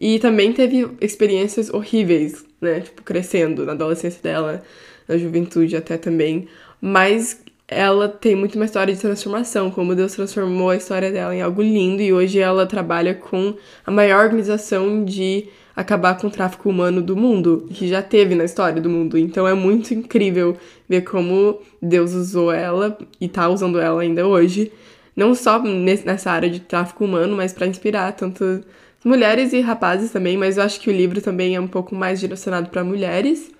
e 0.00 0.18
também 0.18 0.52
teve 0.52 0.88
experiências 1.00 1.72
horríveis, 1.72 2.44
né? 2.60 2.80
Tipo, 2.80 3.02
crescendo 3.02 3.64
na 3.64 3.72
adolescência 3.72 4.22
dela, 4.22 4.62
na 5.08 5.16
juventude 5.16 5.76
até 5.76 5.96
também. 5.96 6.48
Mas 6.80 7.40
ela 7.68 8.08
tem 8.08 8.36
muito 8.36 8.54
uma 8.54 8.64
história 8.64 8.94
de 8.94 9.00
transformação, 9.00 9.70
como 9.70 9.94
Deus 9.94 10.12
transformou 10.12 10.70
a 10.70 10.76
história 10.76 11.10
dela 11.10 11.34
em 11.34 11.42
algo 11.42 11.62
lindo 11.62 12.00
e 12.00 12.12
hoje 12.12 12.38
ela 12.38 12.64
trabalha 12.66 13.14
com 13.14 13.54
a 13.84 13.90
maior 13.90 14.24
organização 14.24 15.04
de 15.04 15.48
acabar 15.74 16.16
com 16.16 16.28
o 16.28 16.30
tráfico 16.30 16.70
humano 16.70 17.02
do 17.02 17.16
mundo, 17.16 17.68
que 17.70 17.86
já 17.86 18.02
teve 18.02 18.34
na 18.34 18.44
história 18.44 18.80
do 18.80 18.88
mundo. 18.88 19.18
Então 19.18 19.46
é 19.46 19.52
muito 19.52 19.92
incrível 19.92 20.56
ver 20.88 21.02
como 21.02 21.60
Deus 21.82 22.12
usou 22.14 22.52
ela 22.52 22.96
e 23.20 23.28
tá 23.28 23.48
usando 23.48 23.78
ela 23.78 24.00
ainda 24.00 24.26
hoje, 24.26 24.72
não 25.16 25.34
só 25.34 25.60
nessa 25.62 26.30
área 26.30 26.50
de 26.50 26.60
tráfico 26.60 27.04
humano, 27.04 27.34
mas 27.34 27.52
para 27.52 27.66
inspirar 27.66 28.12
tanto 28.12 28.62
mulheres 29.02 29.52
e 29.52 29.60
rapazes 29.60 30.10
também, 30.10 30.36
mas 30.36 30.58
eu 30.58 30.64
acho 30.64 30.78
que 30.80 30.90
o 30.90 30.92
livro 30.92 31.22
também 31.22 31.56
é 31.56 31.60
um 31.60 31.68
pouco 31.68 31.94
mais 31.94 32.20
direcionado 32.20 32.68
para 32.68 32.84
mulheres. 32.84 33.50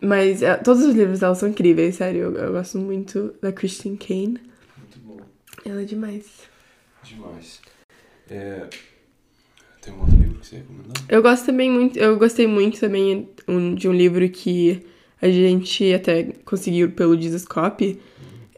Mas 0.00 0.42
é, 0.42 0.56
todos 0.56 0.82
os 0.82 0.94
livros 0.96 1.20
dela 1.20 1.34
são 1.36 1.48
incríveis, 1.48 1.94
sério. 1.94 2.22
Eu, 2.22 2.34
eu, 2.34 2.52
gosto 2.52 2.76
muito 2.76 3.32
da 3.40 3.52
Christine 3.52 3.96
Kane. 3.96 4.40
Muito 4.76 4.98
bom. 5.04 5.20
Ela 5.64 5.82
é 5.82 5.84
demais. 5.84 6.26
Demais. 7.04 7.60
É... 8.28 8.66
Tem 9.80 9.94
um 9.94 10.00
outro 10.00 10.16
livro 10.16 10.40
que 10.40 10.46
você 10.46 10.56
recomendou? 10.56 10.92
Eu 11.08 11.22
gosto 11.22 11.46
também 11.46 11.70
muito. 11.70 11.98
Eu 11.98 12.18
gostei 12.18 12.48
muito 12.48 12.80
também 12.80 13.28
de 13.76 13.88
um 13.88 13.92
livro 13.92 14.28
que 14.28 14.84
a 15.20 15.28
gente 15.28 15.92
até 15.94 16.32
conseguiu 16.44 16.90
pelo 16.90 17.16
Copy. 17.48 18.00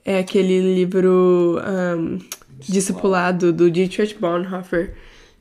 É 0.05 0.19
aquele 0.19 0.75
livro 0.75 1.61
um, 1.99 2.19
Discipulado 2.59 3.53
do 3.53 3.71
Dietrich 3.71 4.15
Bonhoeffer, 4.15 4.95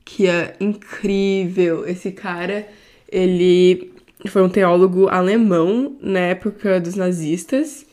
que 0.04 0.28
é 0.28 0.56
incrível. 0.60 1.86
Esse 1.88 2.12
cara, 2.12 2.68
ele 3.10 3.92
foi 4.28 4.42
um 4.42 4.50
teólogo 4.50 5.08
alemão 5.08 5.96
na 6.02 6.20
época 6.20 6.80
dos 6.80 6.96
nazistas. 6.96 7.86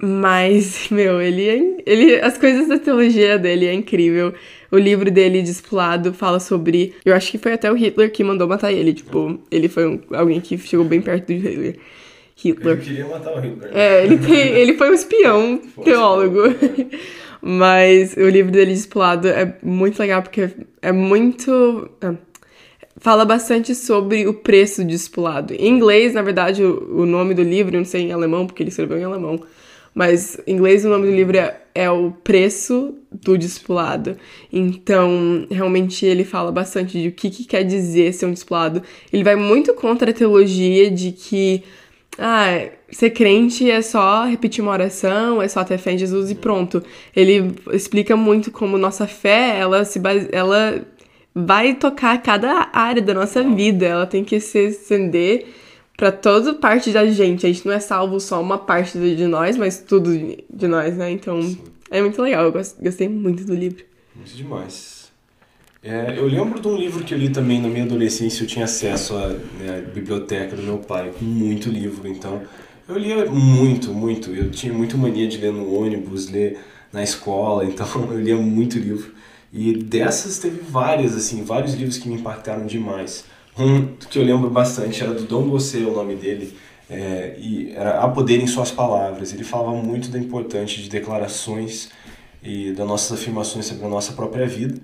Mas, 0.00 0.88
meu, 0.92 1.20
ele, 1.20 1.48
é, 1.48 1.82
ele 1.86 2.20
as 2.20 2.36
coisas 2.36 2.68
da 2.68 2.78
teologia 2.78 3.38
dele 3.38 3.66
é 3.66 3.74
incrível. 3.74 4.34
O 4.70 4.78
livro 4.78 5.10
dele, 5.10 5.42
Discipulado, 5.42 6.12
fala 6.12 6.40
sobre. 6.40 6.94
Eu 7.04 7.14
acho 7.14 7.30
que 7.30 7.38
foi 7.38 7.52
até 7.52 7.70
o 7.70 7.74
Hitler 7.74 8.10
que 8.10 8.24
mandou 8.24 8.48
matar 8.48 8.72
ele. 8.72 8.92
Tipo, 8.92 9.38
ele 9.50 9.68
foi 9.68 9.86
um, 9.86 10.00
alguém 10.12 10.40
que 10.40 10.58
chegou 10.58 10.84
bem 10.84 11.00
perto 11.00 11.26
do 11.26 11.34
Hitler. 11.34 11.78
Hitler. 12.36 12.76
Ele 12.76 12.84
queria 12.84 13.06
matar 13.06 13.36
o 13.36 13.40
Hitler. 13.40 13.70
É, 13.72 14.04
ele, 14.04 14.18
tem, 14.18 14.48
ele 14.48 14.74
foi 14.74 14.90
um 14.90 14.94
espião 14.94 15.60
teólogo. 15.84 16.40
Mas 17.40 18.16
o 18.16 18.26
livro 18.28 18.50
dele, 18.50 18.72
Discipulado, 18.72 19.28
é 19.28 19.56
muito 19.62 19.98
legal 19.98 20.22
porque 20.22 20.50
é 20.80 20.92
muito. 20.92 21.90
Ah, 22.00 22.14
fala 22.96 23.24
bastante 23.26 23.74
sobre 23.74 24.26
o 24.26 24.32
preço 24.32 24.82
do 24.82 24.88
discipulado. 24.88 25.52
Em 25.52 25.68
inglês, 25.68 26.14
na 26.14 26.22
verdade, 26.22 26.64
o, 26.64 27.02
o 27.02 27.06
nome 27.06 27.34
do 27.34 27.42
livro, 27.42 27.76
não 27.76 27.84
sei 27.84 28.02
em 28.02 28.12
alemão, 28.12 28.46
porque 28.46 28.62
ele 28.62 28.70
escreveu 28.70 28.98
em 28.98 29.04
alemão, 29.04 29.38
mas 29.94 30.40
em 30.46 30.54
inglês 30.54 30.86
o 30.86 30.88
nome 30.88 31.06
do 31.06 31.14
livro 31.14 31.36
é, 31.36 31.60
é 31.74 31.90
o 31.90 32.12
preço 32.12 32.94
do 33.12 33.36
discipulado. 33.36 34.16
Então, 34.50 35.46
realmente 35.50 36.06
ele 36.06 36.24
fala 36.24 36.50
bastante 36.50 37.00
de 37.00 37.08
o 37.08 37.12
que, 37.12 37.28
que 37.28 37.44
quer 37.44 37.62
dizer 37.62 38.14
ser 38.14 38.24
um 38.24 38.32
discipulado. 38.32 38.82
Ele 39.12 39.22
vai 39.22 39.36
muito 39.36 39.74
contra 39.74 40.10
a 40.10 40.14
teologia 40.14 40.90
de 40.90 41.12
que 41.12 41.62
ah, 42.18 42.68
ser 42.90 43.10
crente 43.10 43.70
é 43.70 43.82
só 43.82 44.24
repetir 44.24 44.62
uma 44.62 44.72
oração, 44.72 45.42
é 45.42 45.48
só 45.48 45.64
ter 45.64 45.78
fé 45.78 45.92
em 45.92 45.98
Jesus 45.98 46.30
e 46.30 46.34
pronto. 46.34 46.82
Ele 47.14 47.52
explica 47.72 48.16
muito 48.16 48.50
como 48.50 48.78
nossa 48.78 49.06
fé, 49.06 49.58
ela 49.58 49.84
se 49.84 49.98
base... 49.98 50.28
ela 50.32 50.84
vai 51.34 51.74
tocar 51.74 52.22
cada 52.22 52.70
área 52.72 53.02
da 53.02 53.12
nossa 53.12 53.42
vida. 53.42 53.86
Ela 53.86 54.06
tem 54.06 54.22
que 54.22 54.38
se 54.38 54.68
estender 54.68 55.46
para 55.96 56.12
toda 56.12 56.54
parte 56.54 56.90
da 56.90 57.06
gente. 57.06 57.44
A 57.44 57.52
gente 57.52 57.66
não 57.66 57.74
é 57.74 57.80
salvo 57.80 58.20
só 58.20 58.40
uma 58.40 58.58
parte 58.58 58.98
de 58.98 59.26
nós, 59.26 59.56
mas 59.56 59.78
tudo 59.78 60.10
de 60.48 60.68
nós, 60.68 60.96
né? 60.96 61.10
Então 61.10 61.42
Sim. 61.42 61.58
é 61.90 62.00
muito 62.00 62.22
legal. 62.22 62.44
Eu 62.44 62.52
gostei 62.52 63.08
muito 63.08 63.44
do 63.44 63.54
livro. 63.54 63.84
Muito 64.14 64.36
demais. 64.36 65.03
É, 65.86 66.18
eu 66.18 66.26
lembro 66.26 66.58
de 66.58 66.66
um 66.66 66.76
livro 66.78 67.04
que 67.04 67.12
eu 67.12 67.18
li 67.18 67.28
também 67.28 67.60
na 67.60 67.68
minha 67.68 67.84
adolescência. 67.84 68.42
Eu 68.42 68.46
tinha 68.46 68.64
acesso 68.64 69.14
à, 69.14 69.28
né, 69.28 69.84
biblioteca 69.94 70.56
do 70.56 70.62
meu 70.62 70.78
pai 70.78 71.12
com 71.18 71.24
muito 71.26 71.68
livro. 71.68 72.08
Então 72.08 72.40
eu 72.88 72.96
lia 72.96 73.26
muito, 73.26 73.92
muito. 73.92 74.30
Eu 74.30 74.50
tinha 74.50 74.72
muito 74.72 74.96
mania 74.96 75.28
de 75.28 75.36
ler 75.36 75.52
no 75.52 75.74
ônibus, 75.78 76.30
ler 76.30 76.58
na 76.90 77.02
escola. 77.02 77.64
Então 77.68 77.86
eu 78.10 78.18
lia 78.18 78.36
muito 78.36 78.78
livro. 78.78 79.12
E 79.52 79.74
dessas 79.74 80.38
teve 80.38 80.62
várias, 80.62 81.14
assim, 81.14 81.44
vários 81.44 81.74
livros 81.74 81.98
que 81.98 82.08
me 82.08 82.14
impactaram 82.14 82.64
demais. 82.66 83.26
Um 83.58 83.94
que 84.10 84.18
eu 84.18 84.24
lembro 84.24 84.48
bastante 84.48 85.02
era 85.02 85.12
do 85.12 85.24
Dom 85.24 85.48
Gossé, 85.50 85.78
o 85.78 85.92
nome 85.92 86.16
dele, 86.16 86.56
é, 86.90 87.36
e 87.38 87.72
era 87.72 88.00
A 88.00 88.08
Poder 88.08 88.40
em 88.40 88.46
Suas 88.46 88.70
Palavras. 88.70 89.32
Ele 89.34 89.44
falava 89.44 89.74
muito 89.76 90.08
da 90.08 90.18
importância 90.18 90.82
de 90.82 90.88
declarações 90.88 91.90
e 92.42 92.72
das 92.72 92.86
nossas 92.86 93.20
afirmações 93.20 93.66
sobre 93.66 93.84
a 93.84 93.88
nossa 93.88 94.14
própria 94.14 94.46
vida. 94.46 94.80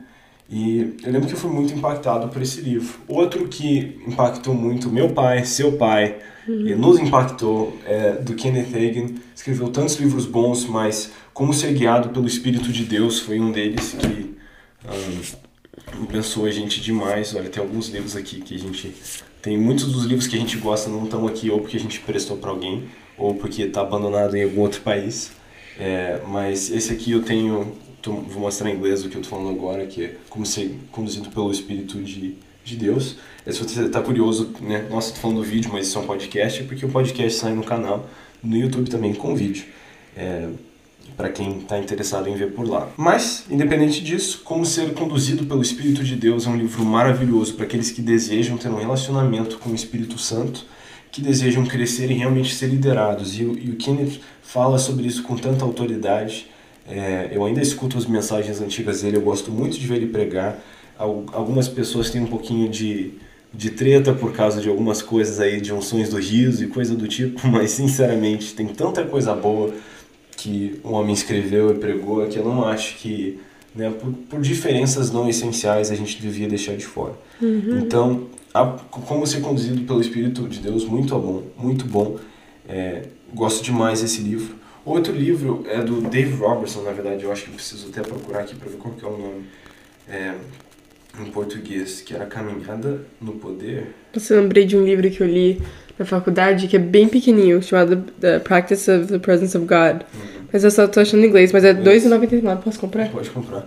E 0.50 0.96
eu 1.04 1.12
lembro 1.12 1.28
que 1.28 1.34
eu 1.34 1.38
fui 1.38 1.50
muito 1.50 1.72
impactado 1.72 2.28
por 2.28 2.42
esse 2.42 2.60
livro. 2.60 2.98
Outro 3.06 3.46
que 3.46 4.00
impactou 4.04 4.52
muito 4.52 4.90
meu 4.90 5.10
pai, 5.10 5.44
seu 5.44 5.72
pai, 5.72 6.16
uhum. 6.48 6.66
e 6.66 6.74
nos 6.74 6.98
impactou, 6.98 7.76
é 7.86 8.12
do 8.12 8.34
Kenneth 8.34 8.74
Hagin. 8.74 9.14
Escreveu 9.34 9.68
tantos 9.68 9.94
livros 9.96 10.26
bons, 10.26 10.66
mas 10.66 11.12
Como 11.32 11.54
Ser 11.54 11.72
Guiado 11.72 12.08
pelo 12.08 12.26
Espírito 12.26 12.72
de 12.72 12.84
Deus 12.84 13.20
foi 13.20 13.38
um 13.38 13.52
deles 13.52 13.96
que 13.98 14.34
um, 14.88 16.02
abençoou 16.02 16.46
a 16.46 16.50
gente 16.50 16.80
demais. 16.80 17.32
Olha, 17.34 17.48
tem 17.48 17.62
alguns 17.62 17.88
livros 17.88 18.16
aqui 18.16 18.40
que 18.40 18.56
a 18.56 18.58
gente. 18.58 18.92
Tem 19.40 19.56
muitos 19.56 19.86
dos 19.92 20.04
livros 20.04 20.26
que 20.26 20.36
a 20.36 20.38
gente 20.38 20.56
gosta 20.58 20.90
não 20.90 21.04
estão 21.04 21.26
aqui 21.28 21.48
ou 21.48 21.60
porque 21.60 21.76
a 21.76 21.80
gente 21.80 22.00
prestou 22.00 22.36
para 22.36 22.50
alguém 22.50 22.88
ou 23.16 23.34
porque 23.34 23.62
está 23.62 23.82
abandonado 23.82 24.36
em 24.36 24.42
algum 24.42 24.62
outro 24.62 24.80
país. 24.80 25.30
É, 25.78 26.20
mas 26.26 26.70
esse 26.70 26.92
aqui 26.92 27.12
eu 27.12 27.22
tenho. 27.22 27.72
Tô, 28.02 28.12
vou 28.12 28.42
mostrar 28.42 28.70
em 28.70 28.76
inglês 28.76 29.04
o 29.04 29.08
que 29.08 29.16
eu 29.16 29.20
estou 29.20 29.38
falando 29.38 29.54
agora, 29.56 29.86
que 29.86 30.04
é 30.04 30.16
como 30.28 30.46
ser 30.46 30.78
conduzido 30.90 31.28
pelo 31.30 31.50
Espírito 31.50 32.02
de, 32.02 32.34
de 32.64 32.76
Deus. 32.76 33.16
É, 33.44 33.52
se 33.52 33.62
você 33.62 33.84
está 33.84 34.00
curioso, 34.00 34.52
né? 34.60 34.86
Nossa, 34.90 35.12
tô 35.12 35.20
falando 35.20 35.38
do 35.38 35.42
vídeo, 35.42 35.70
mas 35.72 35.86
isso 35.86 35.98
é 35.98 36.00
um 36.00 36.06
podcast, 36.06 36.62
porque 36.64 36.84
o 36.84 36.88
podcast 36.88 37.38
sai 37.38 37.52
no 37.52 37.62
canal, 37.62 38.08
no 38.42 38.56
YouTube 38.56 38.88
também 38.88 39.14
com 39.14 39.34
vídeo. 39.34 39.64
É, 40.16 40.48
para 41.16 41.28
quem 41.28 41.58
está 41.58 41.78
interessado 41.78 42.28
em 42.28 42.34
ver 42.34 42.52
por 42.52 42.66
lá. 42.66 42.88
Mas, 42.96 43.44
independente 43.50 44.02
disso, 44.02 44.40
Como 44.42 44.64
Ser 44.64 44.94
Conduzido 44.94 45.44
pelo 45.44 45.60
Espírito 45.60 46.02
de 46.02 46.16
Deus 46.16 46.46
é 46.46 46.50
um 46.50 46.56
livro 46.56 46.82
maravilhoso 46.82 47.54
para 47.54 47.66
aqueles 47.66 47.90
que 47.90 48.00
desejam 48.00 48.56
ter 48.56 48.70
um 48.70 48.76
relacionamento 48.76 49.58
com 49.58 49.70
o 49.70 49.74
Espírito 49.74 50.18
Santo, 50.18 50.64
que 51.12 51.20
desejam 51.20 51.66
crescer 51.66 52.10
e 52.10 52.14
realmente 52.14 52.54
ser 52.54 52.68
liderados. 52.68 53.38
E, 53.38 53.42
e 53.42 53.70
o 53.70 53.76
Kenneth 53.76 54.20
fala 54.42 54.78
sobre 54.78 55.06
isso 55.06 55.22
com 55.22 55.36
tanta 55.36 55.62
autoridade. 55.62 56.46
É, 56.88 57.30
eu 57.32 57.44
ainda 57.44 57.60
escuto 57.60 57.96
as 57.96 58.06
mensagens 58.06 58.60
antigas 58.60 59.02
dele, 59.02 59.16
eu 59.16 59.22
gosto 59.22 59.50
muito 59.50 59.78
de 59.78 59.86
ver 59.86 59.96
ele 59.96 60.06
pregar. 60.06 60.58
Algumas 60.98 61.68
pessoas 61.68 62.10
têm 62.10 62.20
um 62.20 62.26
pouquinho 62.26 62.68
de, 62.68 63.14
de 63.54 63.70
treta 63.70 64.12
por 64.12 64.32
causa 64.32 64.60
de 64.60 64.68
algumas 64.68 65.00
coisas 65.00 65.40
aí, 65.40 65.60
de 65.60 65.72
unções 65.72 66.10
do 66.10 66.18
riso 66.18 66.64
e 66.64 66.66
coisa 66.66 66.94
do 66.94 67.08
tipo, 67.08 67.40
mas 67.48 67.70
sinceramente 67.70 68.54
tem 68.54 68.66
tanta 68.66 69.04
coisa 69.04 69.34
boa 69.34 69.72
que 70.36 70.80
um 70.84 70.92
homem 70.92 71.12
escreveu 71.12 71.70
e 71.70 71.74
pregou 71.74 72.26
que 72.26 72.38
eu 72.38 72.44
não 72.44 72.66
acho 72.66 72.96
que, 72.96 73.38
né, 73.74 73.90
por, 73.90 74.12
por 74.12 74.40
diferenças 74.40 75.10
não 75.10 75.28
essenciais, 75.28 75.90
a 75.90 75.94
gente 75.94 76.20
devia 76.20 76.48
deixar 76.48 76.76
de 76.76 76.86
fora. 76.86 77.14
Uhum. 77.40 77.78
Então, 77.78 78.26
a, 78.52 78.64
como 78.90 79.26
ser 79.26 79.40
conduzido 79.40 79.82
pelo 79.82 80.00
Espírito 80.00 80.48
de 80.48 80.58
Deus, 80.60 80.84
muito 80.84 81.16
bom, 81.18 81.42
muito 81.56 81.84
bom. 81.84 82.16
É, 82.68 83.02
gosto 83.34 83.62
demais 83.62 84.02
desse 84.02 84.20
livro. 84.22 84.59
Outro 84.84 85.12
livro 85.12 85.64
é 85.68 85.82
do 85.82 86.00
Dave 86.00 86.34
Robertson, 86.34 86.82
na 86.82 86.92
verdade, 86.92 87.24
eu 87.24 87.32
acho 87.32 87.44
que 87.44 87.50
preciso 87.50 87.88
até 87.88 88.00
procurar 88.02 88.40
aqui 88.40 88.54
para 88.54 88.68
ver 88.68 88.76
qual 88.76 88.94
que 88.94 89.04
é 89.04 89.08
o 89.08 89.16
nome. 89.16 89.44
É, 90.08 90.34
em 91.18 91.30
português, 91.30 92.00
que 92.00 92.14
era 92.14 92.26
Caminhada 92.26 93.00
no 93.20 93.32
Poder. 93.32 93.88
Você 94.12 94.34
lembrei 94.34 94.64
de 94.64 94.76
um 94.76 94.84
livro 94.84 95.10
que 95.10 95.20
eu 95.20 95.26
li 95.26 95.60
na 95.98 96.04
faculdade 96.04 96.68
que 96.68 96.76
é 96.76 96.78
bem 96.78 97.08
pequenininho, 97.08 97.62
chamado 97.62 98.04
The 98.20 98.38
Practice 98.38 98.90
of 98.90 99.06
the 99.08 99.18
Presence 99.18 99.56
of 99.56 99.66
God. 99.66 100.02
Uhum. 100.14 100.44
Mas 100.52 100.64
eu 100.64 100.70
só 100.70 100.86
tô 100.86 101.00
achando 101.00 101.24
em 101.24 101.26
inglês, 101.26 101.52
mas 101.52 101.64
é 101.64 101.72
R$2,99, 101.72 102.62
posso 102.62 102.80
comprar? 102.80 103.10
Pode 103.10 103.30
comprar. 103.30 103.66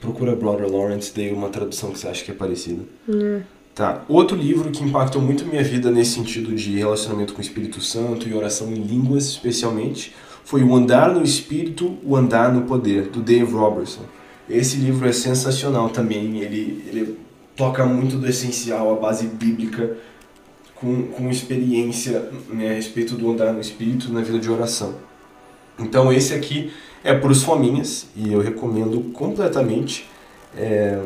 Procura 0.00 0.34
Brother 0.34 0.70
Lawrence, 0.70 1.12
dei 1.14 1.32
uma 1.32 1.48
tradução 1.48 1.92
que 1.92 1.98
você 1.98 2.08
acha 2.08 2.24
que 2.24 2.30
é 2.30 2.34
parecida. 2.34 2.82
Uhum. 3.06 3.42
Tá. 3.78 4.02
Outro 4.08 4.36
livro 4.36 4.72
que 4.72 4.82
impactou 4.82 5.22
muito 5.22 5.46
minha 5.46 5.62
vida 5.62 5.88
nesse 5.88 6.14
sentido 6.14 6.52
de 6.52 6.76
relacionamento 6.76 7.32
com 7.32 7.38
o 7.38 7.40
Espírito 7.40 7.80
Santo 7.80 8.28
e 8.28 8.34
oração 8.34 8.72
em 8.72 8.82
línguas, 8.82 9.26
especialmente, 9.26 10.12
foi 10.44 10.64
O 10.64 10.74
Andar 10.74 11.14
no 11.14 11.22
Espírito, 11.22 11.96
O 12.02 12.16
Andar 12.16 12.52
no 12.52 12.62
Poder, 12.62 13.04
do 13.04 13.20
Dave 13.20 13.52
Robertson. 13.52 14.00
Esse 14.50 14.78
livro 14.78 15.08
é 15.08 15.12
sensacional 15.12 15.90
também, 15.90 16.40
ele, 16.40 16.84
ele 16.88 17.18
toca 17.54 17.86
muito 17.86 18.16
do 18.16 18.26
essencial, 18.26 18.92
a 18.92 18.96
base 18.98 19.28
bíblica, 19.28 19.96
com, 20.74 21.04
com 21.12 21.30
experiência 21.30 22.32
né, 22.48 22.70
a 22.70 22.74
respeito 22.74 23.14
do 23.14 23.30
andar 23.30 23.52
no 23.52 23.60
Espírito 23.60 24.12
na 24.12 24.22
vida 24.22 24.40
de 24.40 24.50
oração. 24.50 24.96
Então 25.78 26.12
esse 26.12 26.34
aqui 26.34 26.72
é 27.04 27.14
para 27.14 27.30
os 27.30 27.44
fominhas 27.44 28.08
e 28.16 28.32
eu 28.32 28.40
recomendo 28.40 29.12
completamente. 29.12 30.04
É, 30.56 31.00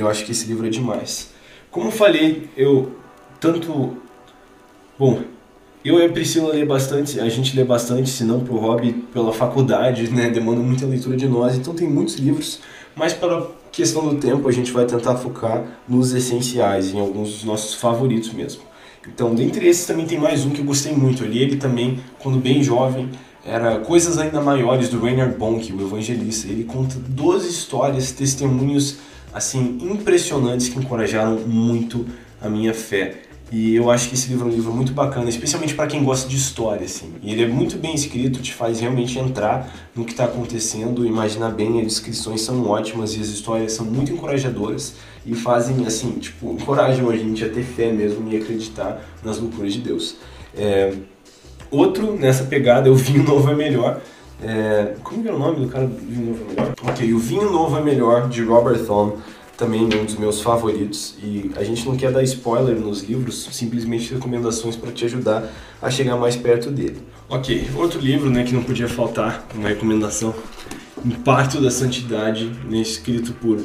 eu 0.00 0.08
acho 0.08 0.24
que 0.24 0.32
esse 0.32 0.46
livro 0.46 0.66
é 0.66 0.70
demais. 0.70 1.30
Como 1.70 1.90
falei, 1.90 2.48
eu 2.56 2.92
tanto... 3.40 3.96
Bom, 4.98 5.20
eu 5.84 6.00
e 6.00 6.04
a 6.04 6.08
Priscila 6.08 6.52
lê 6.52 6.64
bastante, 6.64 7.20
a 7.20 7.28
gente 7.28 7.54
lê 7.56 7.62
bastante, 7.62 8.10
se 8.10 8.24
não 8.24 8.40
pro 8.40 8.56
hobby, 8.56 8.92
pela 9.12 9.32
faculdade, 9.32 10.10
né? 10.10 10.28
Demanda 10.30 10.60
muita 10.60 10.86
leitura 10.86 11.16
de 11.16 11.28
nós, 11.28 11.54
então 11.54 11.74
tem 11.74 11.88
muitos 11.88 12.16
livros, 12.16 12.60
mas 12.96 13.12
para 13.12 13.46
questão 13.70 14.08
do 14.08 14.16
tempo, 14.16 14.48
a 14.48 14.52
gente 14.52 14.72
vai 14.72 14.86
tentar 14.86 15.16
focar 15.16 15.64
nos 15.86 16.14
essenciais, 16.14 16.94
em 16.94 16.98
alguns 16.98 17.30
dos 17.30 17.44
nossos 17.44 17.74
favoritos 17.74 18.32
mesmo. 18.32 18.62
Então, 19.06 19.34
dentre 19.34 19.68
esses 19.68 19.86
também 19.86 20.06
tem 20.06 20.18
mais 20.18 20.44
um 20.44 20.50
que 20.50 20.60
eu 20.60 20.64
gostei 20.64 20.92
muito. 20.92 21.22
Eu 21.22 21.30
li 21.30 21.42
ele 21.42 21.56
também 21.56 22.00
quando 22.18 22.38
bem 22.38 22.62
jovem, 22.62 23.10
era 23.44 23.78
Coisas 23.78 24.18
Ainda 24.18 24.40
Maiores, 24.40 24.88
do 24.88 24.98
Rainer 24.98 25.36
Bonk, 25.36 25.72
o 25.72 25.80
evangelista. 25.80 26.48
Ele 26.48 26.64
conta 26.64 26.96
12 26.98 27.48
histórias, 27.48 28.10
testemunhos 28.10 28.96
assim 29.32 29.78
impressionantes 29.82 30.68
que 30.68 30.78
encorajaram 30.78 31.38
muito 31.40 32.06
a 32.40 32.48
minha 32.48 32.74
fé. 32.74 33.22
E 33.50 33.76
eu 33.76 33.92
acho 33.92 34.08
que 34.08 34.16
esse 34.16 34.28
livro 34.28 34.48
é 34.48 34.50
um 34.50 34.52
livro 34.52 34.72
muito 34.72 34.92
bacana, 34.92 35.28
especialmente 35.28 35.72
para 35.72 35.86
quem 35.86 36.02
gosta 36.02 36.28
de 36.28 36.36
história, 36.36 36.84
assim. 36.84 37.14
E 37.22 37.30
ele 37.30 37.44
é 37.44 37.46
muito 37.46 37.78
bem 37.78 37.94
escrito, 37.94 38.42
te 38.42 38.52
faz 38.52 38.80
realmente 38.80 39.18
entrar 39.20 39.72
no 39.94 40.04
que 40.04 40.10
está 40.10 40.24
acontecendo, 40.24 41.06
imaginar 41.06 41.50
bem, 41.50 41.80
as 41.80 41.86
descrições 41.86 42.40
são 42.40 42.66
ótimas 42.66 43.14
e 43.14 43.20
as 43.20 43.28
histórias 43.28 43.72
são 43.72 43.86
muito 43.86 44.12
encorajadoras 44.12 44.94
e 45.24 45.32
fazem, 45.34 45.86
assim, 45.86 46.10
tipo, 46.18 46.52
encorajam 46.52 47.08
a 47.08 47.16
gente 47.16 47.44
a 47.44 47.48
ter 47.48 47.62
fé 47.62 47.92
mesmo 47.92 48.28
e 48.32 48.36
acreditar 48.36 49.00
nas 49.22 49.38
loucuras 49.38 49.72
de 49.72 49.80
Deus. 49.80 50.16
É... 50.56 50.94
Outro 51.70 52.16
nessa 52.16 52.44
pegada 52.44 52.88
é 52.88 52.90
o 52.90 52.96
Vinho 52.96 53.22
Novo 53.22 53.48
é 53.48 53.54
Melhor. 53.54 54.00
É... 54.42 54.94
Como 55.02 55.26
é 55.26 55.32
o 55.32 55.38
nome 55.38 55.64
do 55.64 55.68
cara 55.68 55.86
do 55.86 55.96
Vinho 55.96 56.26
Novo 56.26 56.44
é 56.44 56.54
Melhor? 56.54 56.74
Ok, 56.82 57.14
o 57.14 57.18
Vinho 57.18 57.50
Novo 57.50 57.76
é 57.76 57.82
Melhor, 57.82 58.28
de 58.28 58.42
Robert 58.42 58.84
Thorne 58.84 59.14
também 59.56 59.84
um 59.84 60.04
dos 60.04 60.16
meus 60.16 60.40
favoritos 60.40 61.16
e 61.22 61.50
a 61.56 61.64
gente 61.64 61.86
não 61.88 61.96
quer 61.96 62.12
dar 62.12 62.22
spoiler 62.22 62.78
nos 62.78 63.02
livros, 63.02 63.48
simplesmente 63.52 64.12
recomendações 64.12 64.76
para 64.76 64.92
te 64.92 65.04
ajudar 65.06 65.50
a 65.80 65.90
chegar 65.90 66.16
mais 66.16 66.36
perto 66.36 66.70
dele. 66.70 67.00
Ok, 67.28 67.70
outro 67.74 67.98
livro 67.98 68.28
né, 68.28 68.44
que 68.44 68.52
não 68.52 68.62
podia 68.62 68.88
faltar, 68.88 69.46
uma 69.54 69.68
recomendação, 69.68 70.34
Impacto 71.04 71.60
da 71.60 71.70
Santidade, 71.70 72.52
né, 72.68 72.78
escrito 72.78 73.32
por 73.32 73.60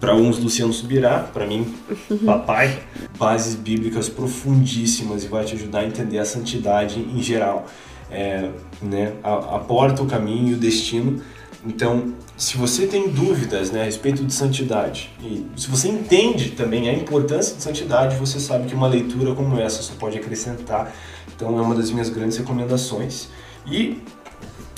para 0.00 0.14
uns 0.14 0.38
Luciano 0.38 0.72
Subirá, 0.72 1.18
para 1.18 1.44
mim, 1.44 1.74
papai, 2.24 2.78
bases 3.18 3.56
bíblicas 3.56 4.08
profundíssimas 4.08 5.24
e 5.24 5.26
vai 5.26 5.44
te 5.44 5.54
ajudar 5.54 5.80
a 5.80 5.86
entender 5.86 6.18
a 6.18 6.24
santidade 6.24 7.00
em 7.00 7.20
geral. 7.20 7.66
É, 8.10 8.50
né, 8.80 9.12
aporta 9.22 10.02
o 10.02 10.06
caminho 10.06 10.48
e 10.48 10.54
o 10.54 10.56
destino. 10.56 11.22
Então, 11.66 12.14
se 12.38 12.56
você 12.56 12.86
tem 12.86 13.08
dúvidas 13.08 13.72
né, 13.72 13.82
a 13.82 13.84
respeito 13.84 14.24
de 14.24 14.32
santidade 14.32 15.10
e 15.20 15.44
se 15.56 15.68
você 15.68 15.88
entende 15.88 16.50
também 16.50 16.88
a 16.88 16.92
importância 16.92 17.56
de 17.56 17.62
santidade, 17.62 18.16
você 18.16 18.38
sabe 18.38 18.68
que 18.68 18.74
uma 18.74 18.86
leitura 18.86 19.34
como 19.34 19.58
essa 19.58 19.82
só 19.82 19.92
pode 19.98 20.16
acrescentar. 20.16 20.94
Então 21.34 21.58
é 21.58 21.60
uma 21.60 21.74
das 21.74 21.90
minhas 21.90 22.08
grandes 22.08 22.38
recomendações. 22.38 23.28
E 23.66 24.00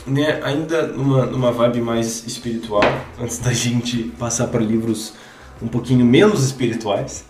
né, 0.06 0.40
ainda 0.42 0.86
numa, 0.86 1.26
numa 1.26 1.52
vibe 1.52 1.82
mais 1.82 2.26
espiritual, 2.26 2.82
antes 3.20 3.38
da 3.38 3.52
gente 3.52 4.04
passar 4.18 4.48
para 4.48 4.60
livros 4.60 5.12
um 5.60 5.68
pouquinho 5.68 6.04
menos 6.04 6.42
espirituais, 6.42 7.26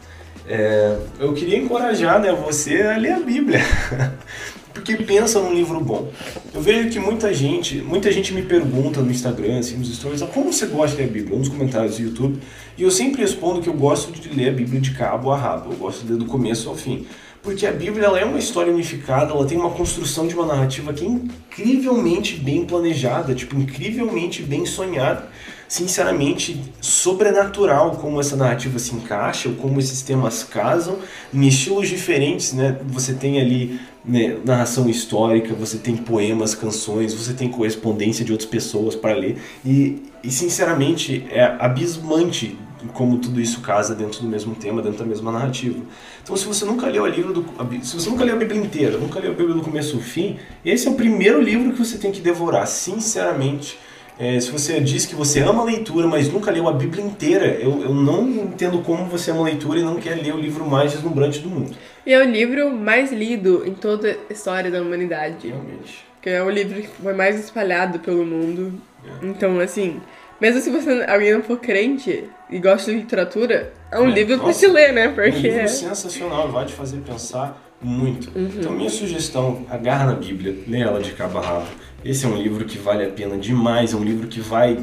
é, 0.47 0.97
eu 1.19 1.33
queria 1.33 1.59
encorajar 1.59 2.21
né, 2.21 2.33
você 2.33 2.83
a 2.83 2.97
ler 2.97 3.13
a 3.13 3.21
Bíblia. 3.21 3.61
porque 4.73 4.97
pensa 4.97 5.41
num 5.41 5.53
livro 5.53 5.81
bom. 5.81 6.11
Eu 6.55 6.61
vejo 6.61 6.91
que 6.91 6.99
muita 6.99 7.33
gente, 7.35 7.77
muita 7.77 8.11
gente 8.11 8.33
me 8.33 8.43
pergunta 8.43 9.01
no 9.01 9.11
Instagram, 9.11 9.59
assim, 9.59 9.77
nos 9.77 9.95
stories, 9.95 10.23
ah, 10.23 10.27
como 10.27 10.53
você 10.53 10.67
gosta 10.67 10.97
de 10.97 11.03
ler 11.03 11.09
a 11.09 11.13
Bíblia? 11.13 11.39
Nos 11.39 11.49
comentários 11.49 11.97
do 11.97 12.03
YouTube. 12.03 12.39
E 12.79 12.83
eu 12.83 12.91
sempre 12.91 13.23
respondo 13.23 13.61
que 13.61 13.69
eu 13.69 13.75
gosto 13.75 14.13
de 14.13 14.29
ler 14.29 14.51
a 14.51 14.53
Bíblia 14.53 14.81
de 14.81 14.93
cabo 14.93 15.31
a 15.31 15.37
rabo. 15.37 15.73
Eu 15.73 15.77
gosto 15.77 16.05
de 16.05 16.13
ler 16.13 16.19
do 16.19 16.27
começo 16.27 16.69
ao 16.69 16.77
fim. 16.77 17.07
Porque 17.43 17.67
a 17.67 17.73
Bíblia 17.73 18.05
ela 18.05 18.21
é 18.21 18.25
uma 18.25 18.39
história 18.39 18.73
unificada, 18.73 19.33
ela 19.33 19.47
tem 19.47 19.57
uma 19.57 19.71
construção 19.71 20.27
de 20.27 20.35
uma 20.35 20.45
narrativa 20.45 20.93
que 20.93 21.05
é 21.05 21.09
incrivelmente 21.09 22.37
bem 22.37 22.67
planejada, 22.67 23.35
tipo, 23.35 23.57
incrivelmente 23.57 24.43
bem 24.43 24.67
sonhada. 24.67 25.29
Sinceramente, 25.71 26.61
sobrenatural 26.81 27.93
como 27.93 28.21
essa 28.21 28.35
narrativa 28.35 28.77
se 28.81 28.93
encaixa, 28.93 29.49
ou 29.49 29.55
como 29.55 29.79
esses 29.79 30.03
temas 30.03 30.43
casam, 30.43 30.99
em 31.33 31.47
estilos 31.47 31.89
diferentes, 31.89 32.53
né? 32.53 32.77
Você 32.89 33.15
tem 33.15 33.41
ali 33.41 33.81
né, 34.05 34.37
narração 34.45 34.91
histórica, 34.91 35.55
você 35.55 35.79
tem 35.79 35.97
poemas, 35.97 36.57
canções, 36.57 37.15
você 37.15 37.35
tem 37.35 37.49
correspondência 37.49 38.25
de 38.25 38.33
outras 38.33 38.51
pessoas 38.51 38.97
para 38.97 39.15
ler 39.15 39.41
e, 39.65 40.03
e 40.25 40.31
sinceramente 40.33 41.25
é 41.31 41.45
abismante 41.61 42.59
como 42.93 43.19
tudo 43.19 43.41
isso 43.41 43.61
casa 43.61 43.95
dentro 43.95 44.23
do 44.23 44.27
mesmo 44.27 44.57
tema, 44.57 44.83
dentro 44.83 44.99
da 44.99 45.05
mesma 45.05 45.31
narrativa. 45.31 45.79
Então, 46.21 46.37
se 46.37 46.47
você 46.47 46.65
nunca 46.65 46.89
leu 46.89 47.05
a 47.05 47.09
livro 47.09 47.33
do, 47.33 47.45
se 47.85 47.95
você 47.95 48.11
nunca 48.11 48.25
leu 48.25 48.35
a 48.35 48.39
Bíblia 48.39 48.61
inteira, 48.61 48.99
nunca 48.99 49.21
leu 49.21 49.31
a 49.31 49.35
Bíblia 49.35 49.55
do 49.55 49.63
começo 49.63 49.95
ao 49.95 50.03
fim, 50.03 50.37
esse 50.65 50.89
é 50.89 50.91
o 50.91 50.95
primeiro 50.95 51.41
livro 51.41 51.73
que 51.73 51.79
você 51.79 51.97
tem 51.97 52.11
que 52.11 52.21
devorar, 52.21 52.67
sinceramente. 52.67 53.79
É, 54.21 54.39
se 54.39 54.51
você 54.51 54.79
diz 54.81 55.07
que 55.07 55.15
você 55.15 55.41
ama 55.41 55.63
a 55.63 55.65
leitura, 55.65 56.07
mas 56.07 56.31
nunca 56.31 56.51
leu 56.51 56.69
a 56.69 56.73
Bíblia 56.73 57.03
inteira, 57.03 57.47
eu, 57.47 57.81
eu 57.81 57.95
não 57.95 58.29
entendo 58.29 58.83
como 58.83 59.07
você 59.07 59.31
ama 59.31 59.41
a 59.41 59.45
leitura 59.45 59.81
e 59.81 59.83
não 59.83 59.97
quer 59.97 60.15
ler 60.15 60.35
o 60.35 60.39
livro 60.39 60.63
mais 60.67 60.93
deslumbrante 60.93 61.39
do 61.39 61.49
mundo. 61.49 61.75
E 62.05 62.13
é 62.13 62.23
o 62.23 62.31
livro 62.31 62.71
mais 62.71 63.11
lido 63.11 63.67
em 63.67 63.73
toda 63.73 64.19
a 64.29 64.33
história 64.33 64.71
da 64.71 64.83
humanidade. 64.83 65.49
Realmente. 65.49 66.05
Que 66.21 66.29
é 66.29 66.43
o 66.43 66.51
livro 66.51 66.83
que 66.83 66.89
foi 66.89 67.15
mais 67.15 67.41
espalhado 67.43 67.99
pelo 68.01 68.27
mundo. 68.27 68.75
É. 69.03 69.27
Então, 69.27 69.59
assim, 69.59 70.03
mesmo 70.39 70.61
se 70.61 70.69
você 70.69 71.03
alguém 71.09 71.33
não 71.33 71.43
for 71.43 71.59
crente 71.59 72.25
e 72.51 72.59
gosta 72.59 72.91
de 72.91 72.99
literatura, 72.99 73.73
é 73.91 73.99
um 73.99 74.11
é, 74.11 74.13
livro 74.13 74.37
nossa, 74.37 74.51
pra 74.51 74.53
te 74.53 74.67
ler, 74.67 74.93
né? 74.93 75.09
Porque... 75.09 75.49
É 75.49 75.51
um 75.51 75.55
livro 75.55 75.69
sensacional, 75.69 76.53
vai 76.53 76.67
te 76.67 76.75
fazer 76.75 76.99
pensar 76.99 77.59
muito. 77.81 78.31
Uhum. 78.39 78.51
Então, 78.55 78.73
minha 78.73 78.91
sugestão, 78.91 79.65
agarra 79.71 80.09
na 80.09 80.15
Bíblia, 80.15 80.55
lê 80.69 80.81
ela 80.81 81.01
de 81.01 81.13
cabo 81.13 81.39
a 81.39 81.41
rabo 81.41 81.67
esse 82.05 82.25
é 82.25 82.29
um 82.29 82.37
livro 82.37 82.65
que 82.65 82.79
vale 82.79 83.05
a 83.05 83.09
pena 83.09 83.37
demais, 83.37 83.93
é 83.93 83.97
um 83.97 84.05
livro 84.05 84.27
que 84.27 84.41
vai 84.41 84.83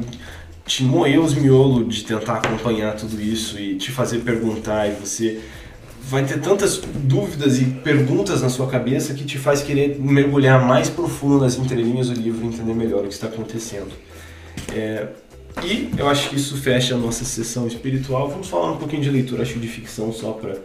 te 0.66 0.84
moer 0.84 1.18
os 1.18 1.34
miolos 1.34 1.94
de 1.94 2.04
tentar 2.04 2.34
acompanhar 2.34 2.94
tudo 2.94 3.20
isso 3.20 3.58
e 3.58 3.76
te 3.76 3.90
fazer 3.90 4.18
perguntar 4.18 4.86
e 4.86 4.92
você 4.92 5.40
vai 6.02 6.24
ter 6.24 6.40
tantas 6.40 6.78
dúvidas 6.78 7.60
e 7.60 7.64
perguntas 7.64 8.42
na 8.42 8.48
sua 8.48 8.66
cabeça 8.66 9.14
que 9.14 9.24
te 9.24 9.38
faz 9.38 9.62
querer 9.62 9.98
mergulhar 9.98 10.64
mais 10.66 10.88
profundo 10.88 11.38
nas 11.38 11.58
entrelinhas 11.58 12.08
do 12.08 12.20
livro 12.20 12.44
e 12.44 12.48
entender 12.48 12.74
melhor 12.74 13.04
o 13.04 13.08
que 13.08 13.14
está 13.14 13.26
acontecendo. 13.26 13.92
É, 14.74 15.08
e 15.64 15.90
eu 15.98 16.08
acho 16.08 16.30
que 16.30 16.36
isso 16.36 16.56
fecha 16.56 16.94
a 16.94 16.98
nossa 16.98 17.24
sessão 17.24 17.66
espiritual. 17.66 18.28
Vamos 18.28 18.48
falar 18.48 18.72
um 18.72 18.76
pouquinho 18.76 19.02
de 19.02 19.10
leitura, 19.10 19.42
acho 19.42 19.58
de 19.58 19.68
ficção, 19.68 20.12
só 20.12 20.32
para 20.32 20.56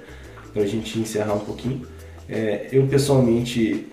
a 0.56 0.66
gente 0.66 0.98
encerrar 1.00 1.34
um 1.34 1.40
pouquinho. 1.40 1.82
É, 2.30 2.70
eu 2.72 2.86
pessoalmente 2.88 3.88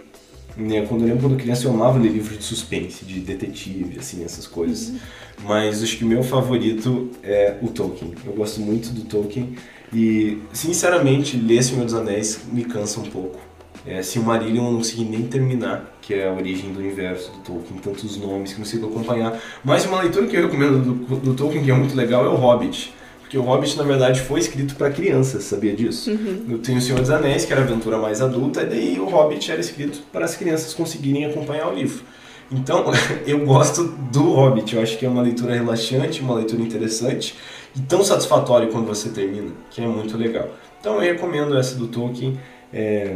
quando 0.89 1.03
eu 1.03 1.09
lembro 1.09 1.29
quando 1.29 1.37
criança 1.37 1.67
eu 1.67 1.73
amava 1.73 1.99
ler 1.99 2.11
livros 2.11 2.39
de 2.39 2.45
suspense, 2.45 3.05
de 3.05 3.21
detetive, 3.21 3.99
assim, 3.99 4.25
essas 4.25 4.47
coisas. 4.47 4.89
Uhum. 4.89 4.99
Mas 5.45 5.83
acho 5.83 5.97
que 5.97 6.05
o 6.05 6.07
meu 6.07 6.23
favorito 6.23 7.11
é 7.23 7.57
o 7.63 7.69
Tolkien. 7.69 8.15
Eu 8.25 8.33
gosto 8.33 8.61
muito 8.61 8.91
do 8.91 9.03
Tolkien 9.03 9.55
e, 9.93 10.39
sinceramente, 10.53 11.37
ler 11.37 11.63
Senhor 11.63 11.85
dos 11.85 11.95
Anéis 11.95 12.41
me 12.53 12.65
cansa 12.65 13.01
um 13.01 13.05
pouco. 13.05 13.39
É, 13.87 14.03
Silmarillion 14.03 14.67
eu 14.67 14.71
não 14.73 14.79
consegui 14.79 15.05
nem 15.05 15.23
terminar, 15.23 15.99
que 16.03 16.13
é 16.13 16.29
a 16.29 16.33
origem 16.33 16.71
do 16.73 16.81
universo 16.81 17.33
do 17.33 17.39
Tolkien, 17.39 17.81
tantos 17.81 18.17
nomes 18.19 18.53
que 18.53 18.59
não 18.59 18.65
consigo 18.65 18.87
acompanhar. 18.87 19.41
Mas 19.65 19.87
uma 19.87 20.03
leitura 20.03 20.27
que 20.27 20.37
eu 20.37 20.43
recomendo 20.43 20.83
do, 20.83 21.17
do 21.17 21.35
Tolkien, 21.35 21.65
que 21.65 21.71
é 21.71 21.75
muito 21.75 21.97
legal, 21.97 22.25
é 22.25 22.29
o 22.29 22.35
Hobbit. 22.35 22.93
Porque 23.31 23.39
o 23.39 23.43
Hobbit, 23.43 23.79
na 23.79 23.85
verdade, 23.85 24.21
foi 24.23 24.41
escrito 24.41 24.75
para 24.75 24.91
crianças, 24.91 25.45
sabia 25.45 25.73
disso? 25.73 26.11
Uhum. 26.11 26.47
Eu 26.51 26.59
tenho 26.59 26.79
o 26.79 26.81
Senhor 26.81 26.99
dos 26.99 27.11
Anéis, 27.11 27.45
que 27.45 27.53
era 27.53 27.63
a 27.63 27.65
aventura 27.65 27.97
mais 27.97 28.21
adulta, 28.21 28.63
e 28.63 28.67
daí 28.67 28.99
o 28.99 29.05
Hobbit 29.05 29.53
era 29.53 29.61
escrito 29.61 30.01
para 30.11 30.25
as 30.25 30.35
crianças 30.35 30.75
conseguirem 30.75 31.25
acompanhar 31.27 31.69
o 31.69 31.73
livro. 31.73 32.03
Então, 32.51 32.85
eu 33.25 33.47
gosto 33.47 33.85
do 33.85 34.33
Hobbit. 34.33 34.75
Eu 34.75 34.83
acho 34.83 34.99
que 34.99 35.07
é 35.07 35.09
uma 35.09 35.23
leitura 35.23 35.55
relaxante, 35.55 36.21
uma 36.21 36.35
leitura 36.35 36.61
interessante 36.61 37.37
e 37.77 37.79
tão 37.83 38.03
satisfatória 38.03 38.67
quando 38.67 38.89
você 38.89 39.11
termina, 39.11 39.53
que 39.71 39.81
é 39.81 39.87
muito 39.87 40.17
legal. 40.17 40.49
Então, 40.81 40.95
eu 40.95 41.13
recomendo 41.13 41.57
essa 41.57 41.77
do 41.77 41.87
Tolkien. 41.87 42.37
É 42.75 43.15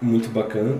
muito 0.00 0.30
bacana. 0.30 0.78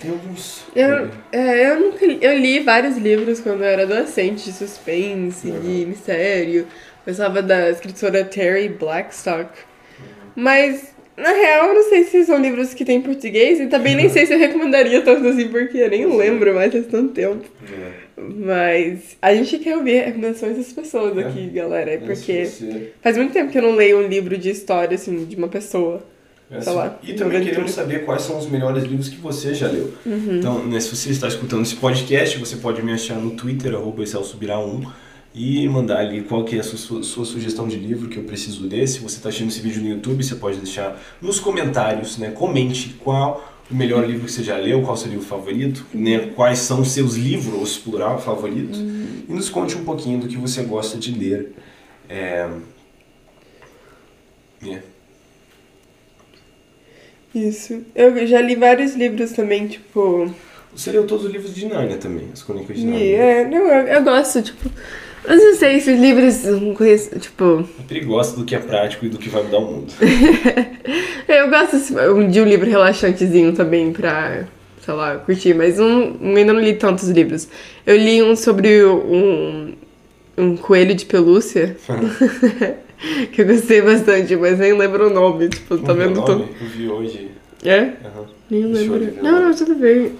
Tem 0.00 0.12
alguns. 0.12 0.62
Eu, 0.76 1.10
é, 1.32 1.70
eu, 1.72 1.80
nunca, 1.80 2.04
eu 2.04 2.38
li 2.38 2.60
vários 2.60 2.96
livros 2.96 3.40
quando 3.40 3.64
eu 3.64 3.68
era 3.68 3.82
adolescente, 3.82 4.44
de 4.44 4.52
suspense, 4.52 5.50
de 5.50 5.84
mistério. 5.84 6.68
Gostava 7.08 7.40
da 7.40 7.70
escritora 7.70 8.22
Terry 8.22 8.68
Blackstock. 8.68 9.48
Mas, 10.36 10.92
na 11.16 11.30
real, 11.30 11.68
eu 11.68 11.74
não 11.76 11.88
sei 11.88 12.04
se 12.04 12.26
são 12.26 12.38
livros 12.38 12.74
que 12.74 12.84
tem 12.84 12.98
em 12.98 13.00
português 13.00 13.58
e 13.58 13.66
também 13.66 13.96
nem 13.96 14.10
sei 14.10 14.26
se 14.26 14.34
eu 14.34 14.38
recomendaria 14.38 15.00
tanto 15.00 15.26
assim, 15.26 15.48
porque 15.48 15.78
eu 15.78 15.88
nem 15.88 16.04
lembro 16.04 16.54
mais 16.54 16.70
faz 16.70 16.86
tanto 16.86 17.14
tempo. 17.14 17.46
É. 17.66 18.20
Mas 18.20 19.16
a 19.22 19.34
gente 19.34 19.56
quer 19.56 19.78
ouvir 19.78 20.04
recomendações 20.04 20.58
das 20.58 20.70
pessoas 20.70 21.16
é. 21.16 21.22
aqui, 21.22 21.46
galera. 21.48 21.92
É 21.92 21.96
porque 21.96 22.46
faz 23.00 23.16
muito 23.16 23.32
tempo 23.32 23.50
que 23.50 23.56
eu 23.56 23.62
não 23.62 23.74
leio 23.74 24.00
um 24.00 24.06
livro 24.06 24.36
de 24.36 24.50
história, 24.50 24.94
assim, 24.94 25.24
de 25.24 25.34
uma 25.34 25.48
pessoa. 25.48 26.04
Assim. 26.50 26.70
lá, 26.70 26.98
e 27.02 27.14
também 27.14 27.42
queremos 27.42 27.70
saber 27.72 28.04
quais 28.04 28.22
são 28.22 28.38
os 28.38 28.48
melhores 28.48 28.84
livros 28.84 29.08
que 29.08 29.16
você 29.16 29.54
já 29.54 29.68
leu. 29.68 29.92
Uhum. 30.04 30.38
Então, 30.38 30.64
né, 30.66 30.78
se 30.78 30.94
você 30.94 31.10
está 31.10 31.26
escutando 31.28 31.62
esse 31.62 31.76
podcast, 31.76 32.38
você 32.38 32.56
pode 32.56 32.82
me 32.82 32.92
achar 32.92 33.16
no 33.16 33.30
Twitter, 33.30 33.74
arroba 33.74 34.02
1 34.02 35.07
e 35.38 35.68
mandar 35.68 36.00
ali 36.00 36.22
qual 36.22 36.44
que 36.44 36.56
é 36.56 36.58
a 36.58 36.62
sua, 36.64 37.02
sua 37.04 37.24
sugestão 37.24 37.68
de 37.68 37.76
livro 37.76 38.08
que 38.08 38.16
eu 38.16 38.24
preciso 38.24 38.66
ler. 38.66 38.88
Se 38.88 38.98
você 38.98 39.18
está 39.18 39.28
assistindo 39.28 39.50
esse 39.50 39.60
vídeo 39.60 39.80
no 39.80 39.88
YouTube, 39.88 40.24
você 40.24 40.34
pode 40.34 40.58
deixar 40.58 41.00
nos 41.22 41.38
comentários, 41.38 42.18
né? 42.18 42.32
Comente 42.32 42.96
qual 42.98 43.54
o 43.70 43.74
melhor 43.74 44.04
livro 44.04 44.26
que 44.26 44.32
você 44.32 44.42
já 44.42 44.56
leu, 44.56 44.82
qual 44.82 44.96
seu 44.96 45.08
livro 45.08 45.24
favorito, 45.24 45.86
né? 45.94 46.32
Quais 46.34 46.58
são 46.58 46.80
os 46.80 46.90
seus 46.90 47.14
livros, 47.14 47.78
plural, 47.78 48.18
favoritos. 48.18 48.78
Uhum. 48.78 49.22
E 49.28 49.32
nos 49.32 49.48
conte 49.48 49.76
um 49.76 49.84
pouquinho 49.84 50.18
do 50.18 50.26
que 50.26 50.36
você 50.36 50.64
gosta 50.64 50.98
de 50.98 51.12
ler 51.12 51.52
É... 52.08 52.48
Yeah. 54.60 54.84
Isso. 57.32 57.84
Eu 57.94 58.26
já 58.26 58.40
li 58.40 58.56
vários 58.56 58.96
livros 58.96 59.30
também, 59.30 59.68
tipo. 59.68 60.34
Você 60.74 60.90
leu 60.90 61.06
todos 61.06 61.26
os 61.26 61.30
livros 61.30 61.54
de 61.54 61.66
Nárnia 61.66 61.96
também, 61.96 62.28
as 62.32 62.42
crônicas 62.42 62.76
de 62.76 62.84
Nárnia. 62.84 63.16
É, 63.16 63.44
não, 63.44 63.68
eu, 63.68 63.86
eu 63.86 64.02
gosto, 64.02 64.42
tipo. 64.42 64.68
Eu 65.24 65.36
não 65.36 65.54
sei, 65.54 65.76
esses 65.76 65.98
livros 65.98 66.44
não 66.44 66.74
conheço, 66.74 67.18
tipo. 67.18 67.68
Sempre 67.76 68.00
gosto 68.00 68.38
do 68.38 68.44
que 68.44 68.54
é 68.54 68.58
prático 68.58 69.06
e 69.06 69.08
do 69.08 69.18
que 69.18 69.28
vai 69.28 69.42
mudar 69.42 69.58
o 69.58 69.72
mundo. 69.72 69.92
eu 71.28 71.50
gosto 71.50 71.76
de 72.30 72.40
um 72.40 72.44
livro 72.44 72.68
relaxantezinho 72.68 73.52
também 73.52 73.92
pra, 73.92 74.44
sei 74.84 74.94
lá, 74.94 75.16
curtir, 75.16 75.54
mas 75.54 75.78
um, 75.78 76.16
ainda 76.36 76.52
não 76.52 76.60
li 76.60 76.74
tantos 76.74 77.08
livros. 77.08 77.48
Eu 77.86 77.96
li 77.96 78.22
um 78.22 78.34
sobre 78.36 78.84
um, 78.84 79.74
um 80.36 80.56
coelho 80.56 80.94
de 80.94 81.04
pelúcia. 81.04 81.76
que 83.32 83.42
eu 83.42 83.46
gostei 83.46 83.80
bastante, 83.80 84.34
mas 84.36 84.58
nem 84.58 84.72
lembro 84.72 85.08
o 85.08 85.10
nome. 85.10 85.48
Tipo, 85.48 85.78
tá 85.78 85.92
vendo? 85.92 86.20
Nome? 86.20 86.48
Eu 86.60 86.66
vi 86.66 86.88
hoje. 86.88 87.30
É? 87.64 87.80
Uhum. 87.82 88.26
Nem 88.50 88.64
lembro. 88.64 89.22
Não, 89.22 89.42
não, 89.42 89.54
tudo 89.54 89.74
bem. 89.74 90.12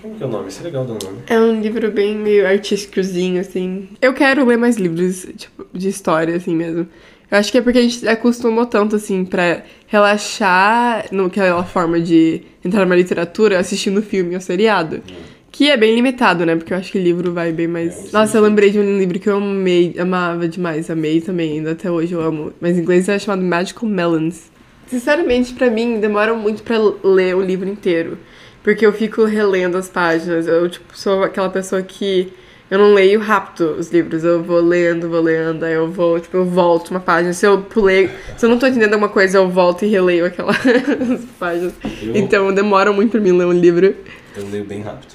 Como 0.00 0.14
que 0.14 0.22
é 0.22 0.26
o 0.26 0.28
nome? 0.28 0.48
Isso 0.48 0.60
é 0.60 0.64
legal 0.64 0.84
dar 0.84 0.94
o 0.94 0.98
nome. 1.04 1.22
É 1.26 1.38
um 1.38 1.60
livro 1.60 1.90
bem 1.90 2.14
meio 2.16 2.46
artísticozinho, 2.46 3.40
assim. 3.40 3.88
Eu 4.00 4.14
quero 4.14 4.44
ler 4.44 4.56
mais 4.56 4.76
livros, 4.76 5.26
tipo, 5.36 5.66
de 5.72 5.88
história, 5.88 6.36
assim 6.36 6.54
mesmo. 6.54 6.86
Eu 7.30 7.38
acho 7.38 7.52
que 7.52 7.58
é 7.58 7.60
porque 7.60 7.78
a 7.78 7.82
gente 7.82 8.08
acostumou 8.08 8.64
tanto, 8.64 8.96
assim, 8.96 9.24
pra 9.24 9.62
relaxar 9.86 11.06
naquela 11.10 11.64
forma 11.64 12.00
de 12.00 12.42
entrar 12.64 12.84
numa 12.84 12.96
literatura 12.96 13.58
assistindo 13.58 14.00
filme 14.02 14.34
ou 14.34 14.40
seriado. 14.40 14.96
Hum. 14.96 15.38
Que 15.50 15.70
é 15.70 15.76
bem 15.76 15.94
limitado, 15.94 16.46
né? 16.46 16.54
Porque 16.56 16.72
eu 16.72 16.78
acho 16.78 16.92
que 16.92 16.98
livro 16.98 17.32
vai 17.32 17.52
bem 17.52 17.66
mais. 17.66 18.08
É, 18.08 18.12
Nossa, 18.12 18.38
eu 18.38 18.42
lembrei 18.42 18.70
de 18.70 18.78
um 18.78 18.98
livro 18.98 19.18
que 19.18 19.28
eu 19.28 19.36
amei, 19.38 19.94
amava 19.98 20.46
demais, 20.46 20.88
amei 20.88 21.20
também, 21.20 21.54
ainda 21.54 21.72
até 21.72 21.90
hoje 21.90 22.12
eu 22.12 22.20
amo. 22.20 22.52
Mas 22.60 22.78
em 22.78 22.80
inglês 22.80 23.08
é 23.08 23.18
chamado 23.18 23.42
Magical 23.42 23.88
Melons. 23.88 24.50
Sinceramente, 24.86 25.52
para 25.52 25.70
mim, 25.70 26.00
demora 26.00 26.32
muito 26.34 26.62
para 26.62 26.78
ler 27.04 27.34
o 27.36 27.42
livro 27.42 27.68
inteiro. 27.68 28.18
Porque 28.68 28.84
eu 28.84 28.92
fico 28.92 29.24
relendo 29.24 29.78
as 29.78 29.88
páginas. 29.88 30.46
Eu, 30.46 30.68
tipo, 30.68 30.84
sou 30.92 31.22
aquela 31.22 31.48
pessoa 31.48 31.80
que. 31.80 32.30
Eu 32.70 32.78
não 32.78 32.92
leio 32.92 33.18
rápido 33.18 33.76
os 33.78 33.90
livros, 33.90 34.24
eu 34.24 34.42
vou 34.42 34.60
lendo, 34.60 35.08
vou 35.08 35.22
lendo, 35.22 35.64
aí 35.64 35.72
eu 35.72 35.90
vou, 35.90 36.20
tipo, 36.20 36.36
eu 36.36 36.44
volto 36.44 36.90
uma 36.90 37.00
página. 37.00 37.32
Se 37.32 37.46
eu 37.46 37.62
pulei, 37.62 38.10
se 38.36 38.44
eu 38.44 38.50
não 38.50 38.58
tô 38.58 38.66
entendendo 38.66 38.92
alguma 38.92 39.08
coisa, 39.08 39.38
eu 39.38 39.48
volto 39.48 39.86
e 39.86 39.88
releio 39.88 40.26
aquelas 40.26 40.58
páginas. 41.40 41.72
Eu... 42.02 42.14
Então 42.14 42.52
demora 42.52 42.92
muito 42.92 43.12
pra 43.12 43.20
mim 43.20 43.32
ler 43.32 43.46
um 43.46 43.52
livro. 43.52 43.96
Eu 44.36 44.46
leio 44.50 44.66
bem 44.66 44.82
rápido. 44.82 45.14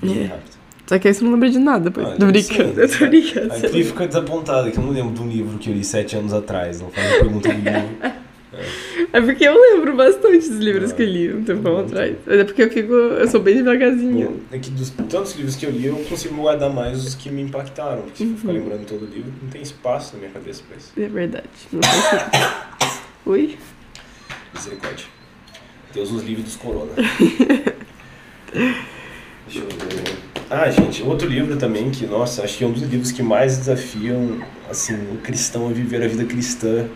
Bem 0.00 0.22
é. 0.22 0.26
rápido. 0.28 0.56
Só 0.86 0.98
que 0.98 1.08
aí 1.08 1.12
você 1.12 1.22
não 1.22 1.32
lembra 1.32 1.50
de 1.50 1.58
nada, 1.58 1.90
pô. 1.90 2.00
Ah, 2.00 2.16
tô 2.18 2.24
brincando, 2.24 2.80
eu 2.80 2.88
tô 2.88 3.06
brincando. 3.06 3.52
Aqui 3.52 3.84
fica 3.84 4.06
desapontado, 4.06 4.70
que 4.70 4.78
eu 4.78 4.82
não 4.82 4.92
lembro 4.92 5.12
de 5.12 5.20
um 5.20 5.28
livro 5.28 5.58
que 5.58 5.68
eu 5.68 5.74
li 5.74 5.84
sete 5.84 6.16
anos 6.16 6.32
atrás. 6.32 6.80
Não 6.80 6.88
faz 6.88 7.18
pergunta 7.18 7.50
do 7.50 7.54
livro. 7.54 7.96
É 8.00 8.14
porque 9.12 9.44
eu 9.44 9.54
lembro 9.54 9.96
bastante 9.96 10.48
dos 10.48 10.58
livros 10.58 10.92
que 10.92 11.02
eu 11.02 11.06
li 11.06 11.32
um 11.32 11.44
tempão 11.44 11.78
atrás. 11.78 12.16
Mas 12.26 12.38
é 12.38 12.44
porque 12.44 12.62
eu 12.62 12.70
fico. 12.70 12.92
Eu 12.92 13.28
sou 13.28 13.40
bem 13.40 13.56
devagarzinho. 13.56 14.42
É 14.50 14.58
que 14.58 14.70
dos 14.70 14.90
tantos 14.90 15.34
livros 15.36 15.56
que 15.56 15.66
eu 15.66 15.70
li, 15.70 15.86
eu 15.86 15.96
consigo 16.08 16.34
guardar 16.34 16.70
mais 16.70 17.04
os 17.04 17.14
que 17.14 17.30
me 17.30 17.42
impactaram. 17.42 18.02
Porque 18.02 18.24
se 18.24 18.30
eu 18.30 18.36
ficar 18.36 18.48
uhum. 18.48 18.58
lembrando 18.58 18.86
todo 18.86 19.02
o 19.02 19.06
livro, 19.06 19.32
não 19.42 19.48
tem 19.48 19.62
espaço 19.62 20.14
na 20.14 20.20
minha 20.20 20.30
cabeça 20.32 20.62
pra 20.68 20.76
isso. 20.76 20.92
É 20.96 21.08
verdade. 21.08 21.48
Não 21.72 21.80
Ui? 23.26 23.58
Misericórdia. 24.54 25.06
Deus 25.92 26.10
nos 26.10 26.22
livre 26.22 26.42
dos 26.42 26.56
corona. 26.56 26.92
Deixa 28.52 29.60
eu 29.60 29.68
ver. 29.68 30.16
Ah, 30.48 30.70
gente, 30.70 31.02
outro 31.02 31.28
livro 31.28 31.56
também 31.56 31.90
que, 31.90 32.06
nossa, 32.06 32.42
acho 32.44 32.58
que 32.58 32.64
é 32.64 32.66
um 32.66 32.72
dos 32.72 32.82
livros 32.82 33.10
que 33.10 33.22
mais 33.22 33.56
desafiam, 33.56 34.40
assim, 34.70 34.94
o 35.12 35.18
cristão 35.18 35.68
a 35.68 35.72
viver 35.72 36.02
a 36.04 36.08
vida 36.08 36.24
cristã 36.24 36.88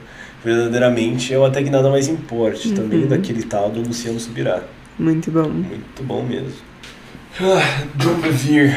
verdadeiramente 0.44 1.32
é 1.32 1.38
o 1.38 1.44
Até 1.44 1.62
Que 1.62 1.70
Nada 1.70 1.90
Mais 1.90 2.08
Importe, 2.08 2.68
uhum. 2.68 2.74
também 2.74 3.06
daquele 3.06 3.42
tal 3.42 3.70
do 3.70 3.80
Luciano 3.80 4.18
Subirá. 4.18 4.62
Muito 4.98 5.30
bom. 5.30 5.48
Muito 5.48 6.02
bom 6.02 6.22
mesmo. 6.22 6.52
Ah, 7.40 7.86
John 7.96 8.20
Bevere. 8.20 8.76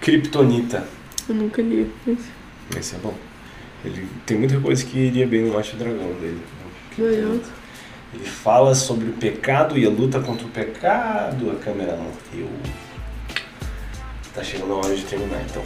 Kryptonita. 0.00 0.84
Eu 1.28 1.34
nunca 1.34 1.62
li 1.62 1.90
esse. 2.06 2.28
Esse 2.78 2.94
é 2.96 2.98
bom. 2.98 3.14
Ele 3.84 4.06
tem 4.24 4.38
muita 4.38 4.58
coisa 4.60 4.84
que 4.84 4.98
iria 4.98 5.26
bem 5.26 5.42
no 5.44 5.54
Macho 5.54 5.76
Dragão 5.76 6.12
dele. 6.20 6.40
Legal. 6.98 7.38
Ele 8.14 8.24
fala 8.24 8.74
sobre 8.74 9.08
o 9.08 9.12
pecado 9.12 9.78
e 9.78 9.86
a 9.86 9.90
luta 9.90 10.20
contra 10.20 10.46
o 10.46 10.50
pecado. 10.50 11.50
A 11.50 11.54
câmera 11.56 11.96
não 11.96 12.06
riu. 12.32 12.48
Tá 14.34 14.42
chegando 14.42 14.72
a 14.72 14.76
hora 14.76 14.94
de 14.94 15.02
terminar 15.02 15.42
então. 15.48 15.62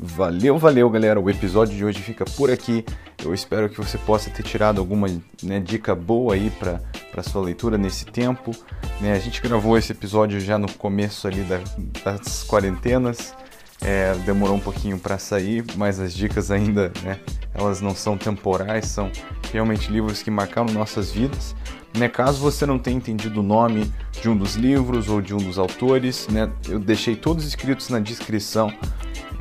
Valeu, 0.00 0.58
valeu, 0.58 0.88
galera. 0.90 1.20
O 1.20 1.28
episódio 1.30 1.76
de 1.76 1.84
hoje 1.84 2.00
fica 2.00 2.24
por 2.24 2.50
aqui. 2.50 2.84
Eu 3.24 3.34
espero 3.34 3.68
que 3.68 3.76
você 3.76 3.98
possa 3.98 4.30
ter 4.30 4.44
tirado 4.44 4.78
alguma 4.78 5.08
né, 5.42 5.58
dica 5.58 5.94
boa 5.94 6.34
aí 6.34 6.50
para 6.50 7.22
sua 7.22 7.42
leitura 7.42 7.76
nesse 7.76 8.04
tempo. 8.04 8.52
Né, 9.00 9.12
a 9.12 9.18
gente 9.18 9.42
gravou 9.42 9.76
esse 9.76 9.90
episódio 9.92 10.40
já 10.40 10.56
no 10.56 10.70
começo 10.72 11.26
ali 11.26 11.42
da, 11.42 11.60
das 12.04 12.44
quarentenas. 12.44 13.34
É, 13.80 14.12
demorou 14.24 14.56
um 14.56 14.60
pouquinho 14.60 14.98
para 14.98 15.18
sair, 15.18 15.64
mas 15.76 16.00
as 16.00 16.12
dicas 16.12 16.50
ainda, 16.50 16.92
né, 17.02 17.20
elas 17.54 17.80
não 17.80 17.94
são 17.94 18.18
temporais, 18.18 18.86
são 18.86 19.10
realmente 19.52 19.90
livros 19.90 20.20
que 20.20 20.30
marcaram 20.30 20.72
nossas 20.72 21.10
vidas. 21.10 21.54
Né, 21.96 22.08
caso 22.08 22.40
você 22.40 22.66
não 22.66 22.78
tenha 22.78 22.96
entendido 22.96 23.40
o 23.40 23.42
nome 23.42 23.92
de 24.20 24.28
um 24.28 24.36
dos 24.36 24.56
livros 24.56 25.08
ou 25.08 25.20
de 25.20 25.34
um 25.34 25.38
dos 25.38 25.58
autores, 25.58 26.26
né, 26.28 26.50
eu 26.68 26.78
deixei 26.78 27.16
todos 27.16 27.44
escritos 27.44 27.88
na 27.88 27.98
descrição. 27.98 28.72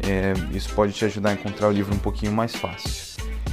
É, 0.07 0.33
isso 0.55 0.71
pode 0.73 0.93
te 0.93 1.05
ajudar 1.05 1.31
a 1.31 1.33
encontrar 1.33 1.67
o 1.67 1.71
livro 1.71 1.93
um 1.93 1.99
pouquinho 1.99 2.31
mais 2.31 2.55
fácil. 2.55 3.06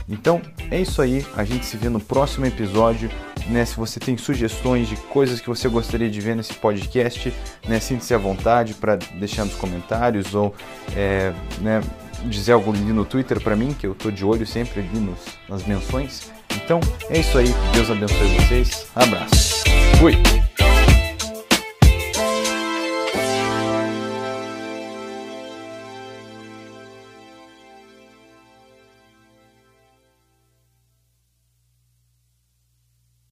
Então 0.09 0.41
é 0.71 0.81
isso 0.81 1.01
aí, 1.01 1.25
a 1.37 1.45
gente 1.45 1.65
se 1.65 1.77
vê 1.77 1.89
no 1.89 2.01
próximo 2.01 2.47
episódio. 2.47 3.11
Né, 3.47 3.63
se 3.65 3.77
você 3.77 4.01
tem 4.01 4.17
sugestões 4.17 4.89
de 4.89 4.97
coisas 4.97 5.39
que 5.39 5.49
você 5.49 5.69
gostaria 5.69 6.09
de 6.09 6.19
ver 6.19 6.35
nesse 6.35 6.55
podcast, 6.55 7.31
né, 7.69 7.79
sinta-se 7.79 8.15
à 8.15 8.19
vontade 8.19 8.73
para 8.73 8.97
deixar 8.97 9.45
nos 9.45 9.55
comentários 9.55 10.35
ou 10.35 10.55
é, 10.97 11.31
né, 11.61 11.83
dizer 12.25 12.53
algo 12.53 12.73
ali 12.73 12.81
no 12.81 13.05
Twitter 13.05 13.39
para 13.41 13.55
mim, 13.55 13.75
que 13.79 13.87
eu 13.87 13.95
tô 13.95 14.11
de 14.11 14.25
olho 14.25 14.47
sempre 14.47 14.81
ali 14.81 14.99
nos, 14.99 15.19
nas 15.47 15.63
menções. 15.67 16.33
Então 16.57 16.81
é 17.11 17.19
isso 17.19 17.37
aí, 17.37 17.55
Deus 17.75 17.91
abençoe 17.91 18.29
vocês, 18.39 18.87
abraço, 18.95 19.65
fui! 19.99 20.44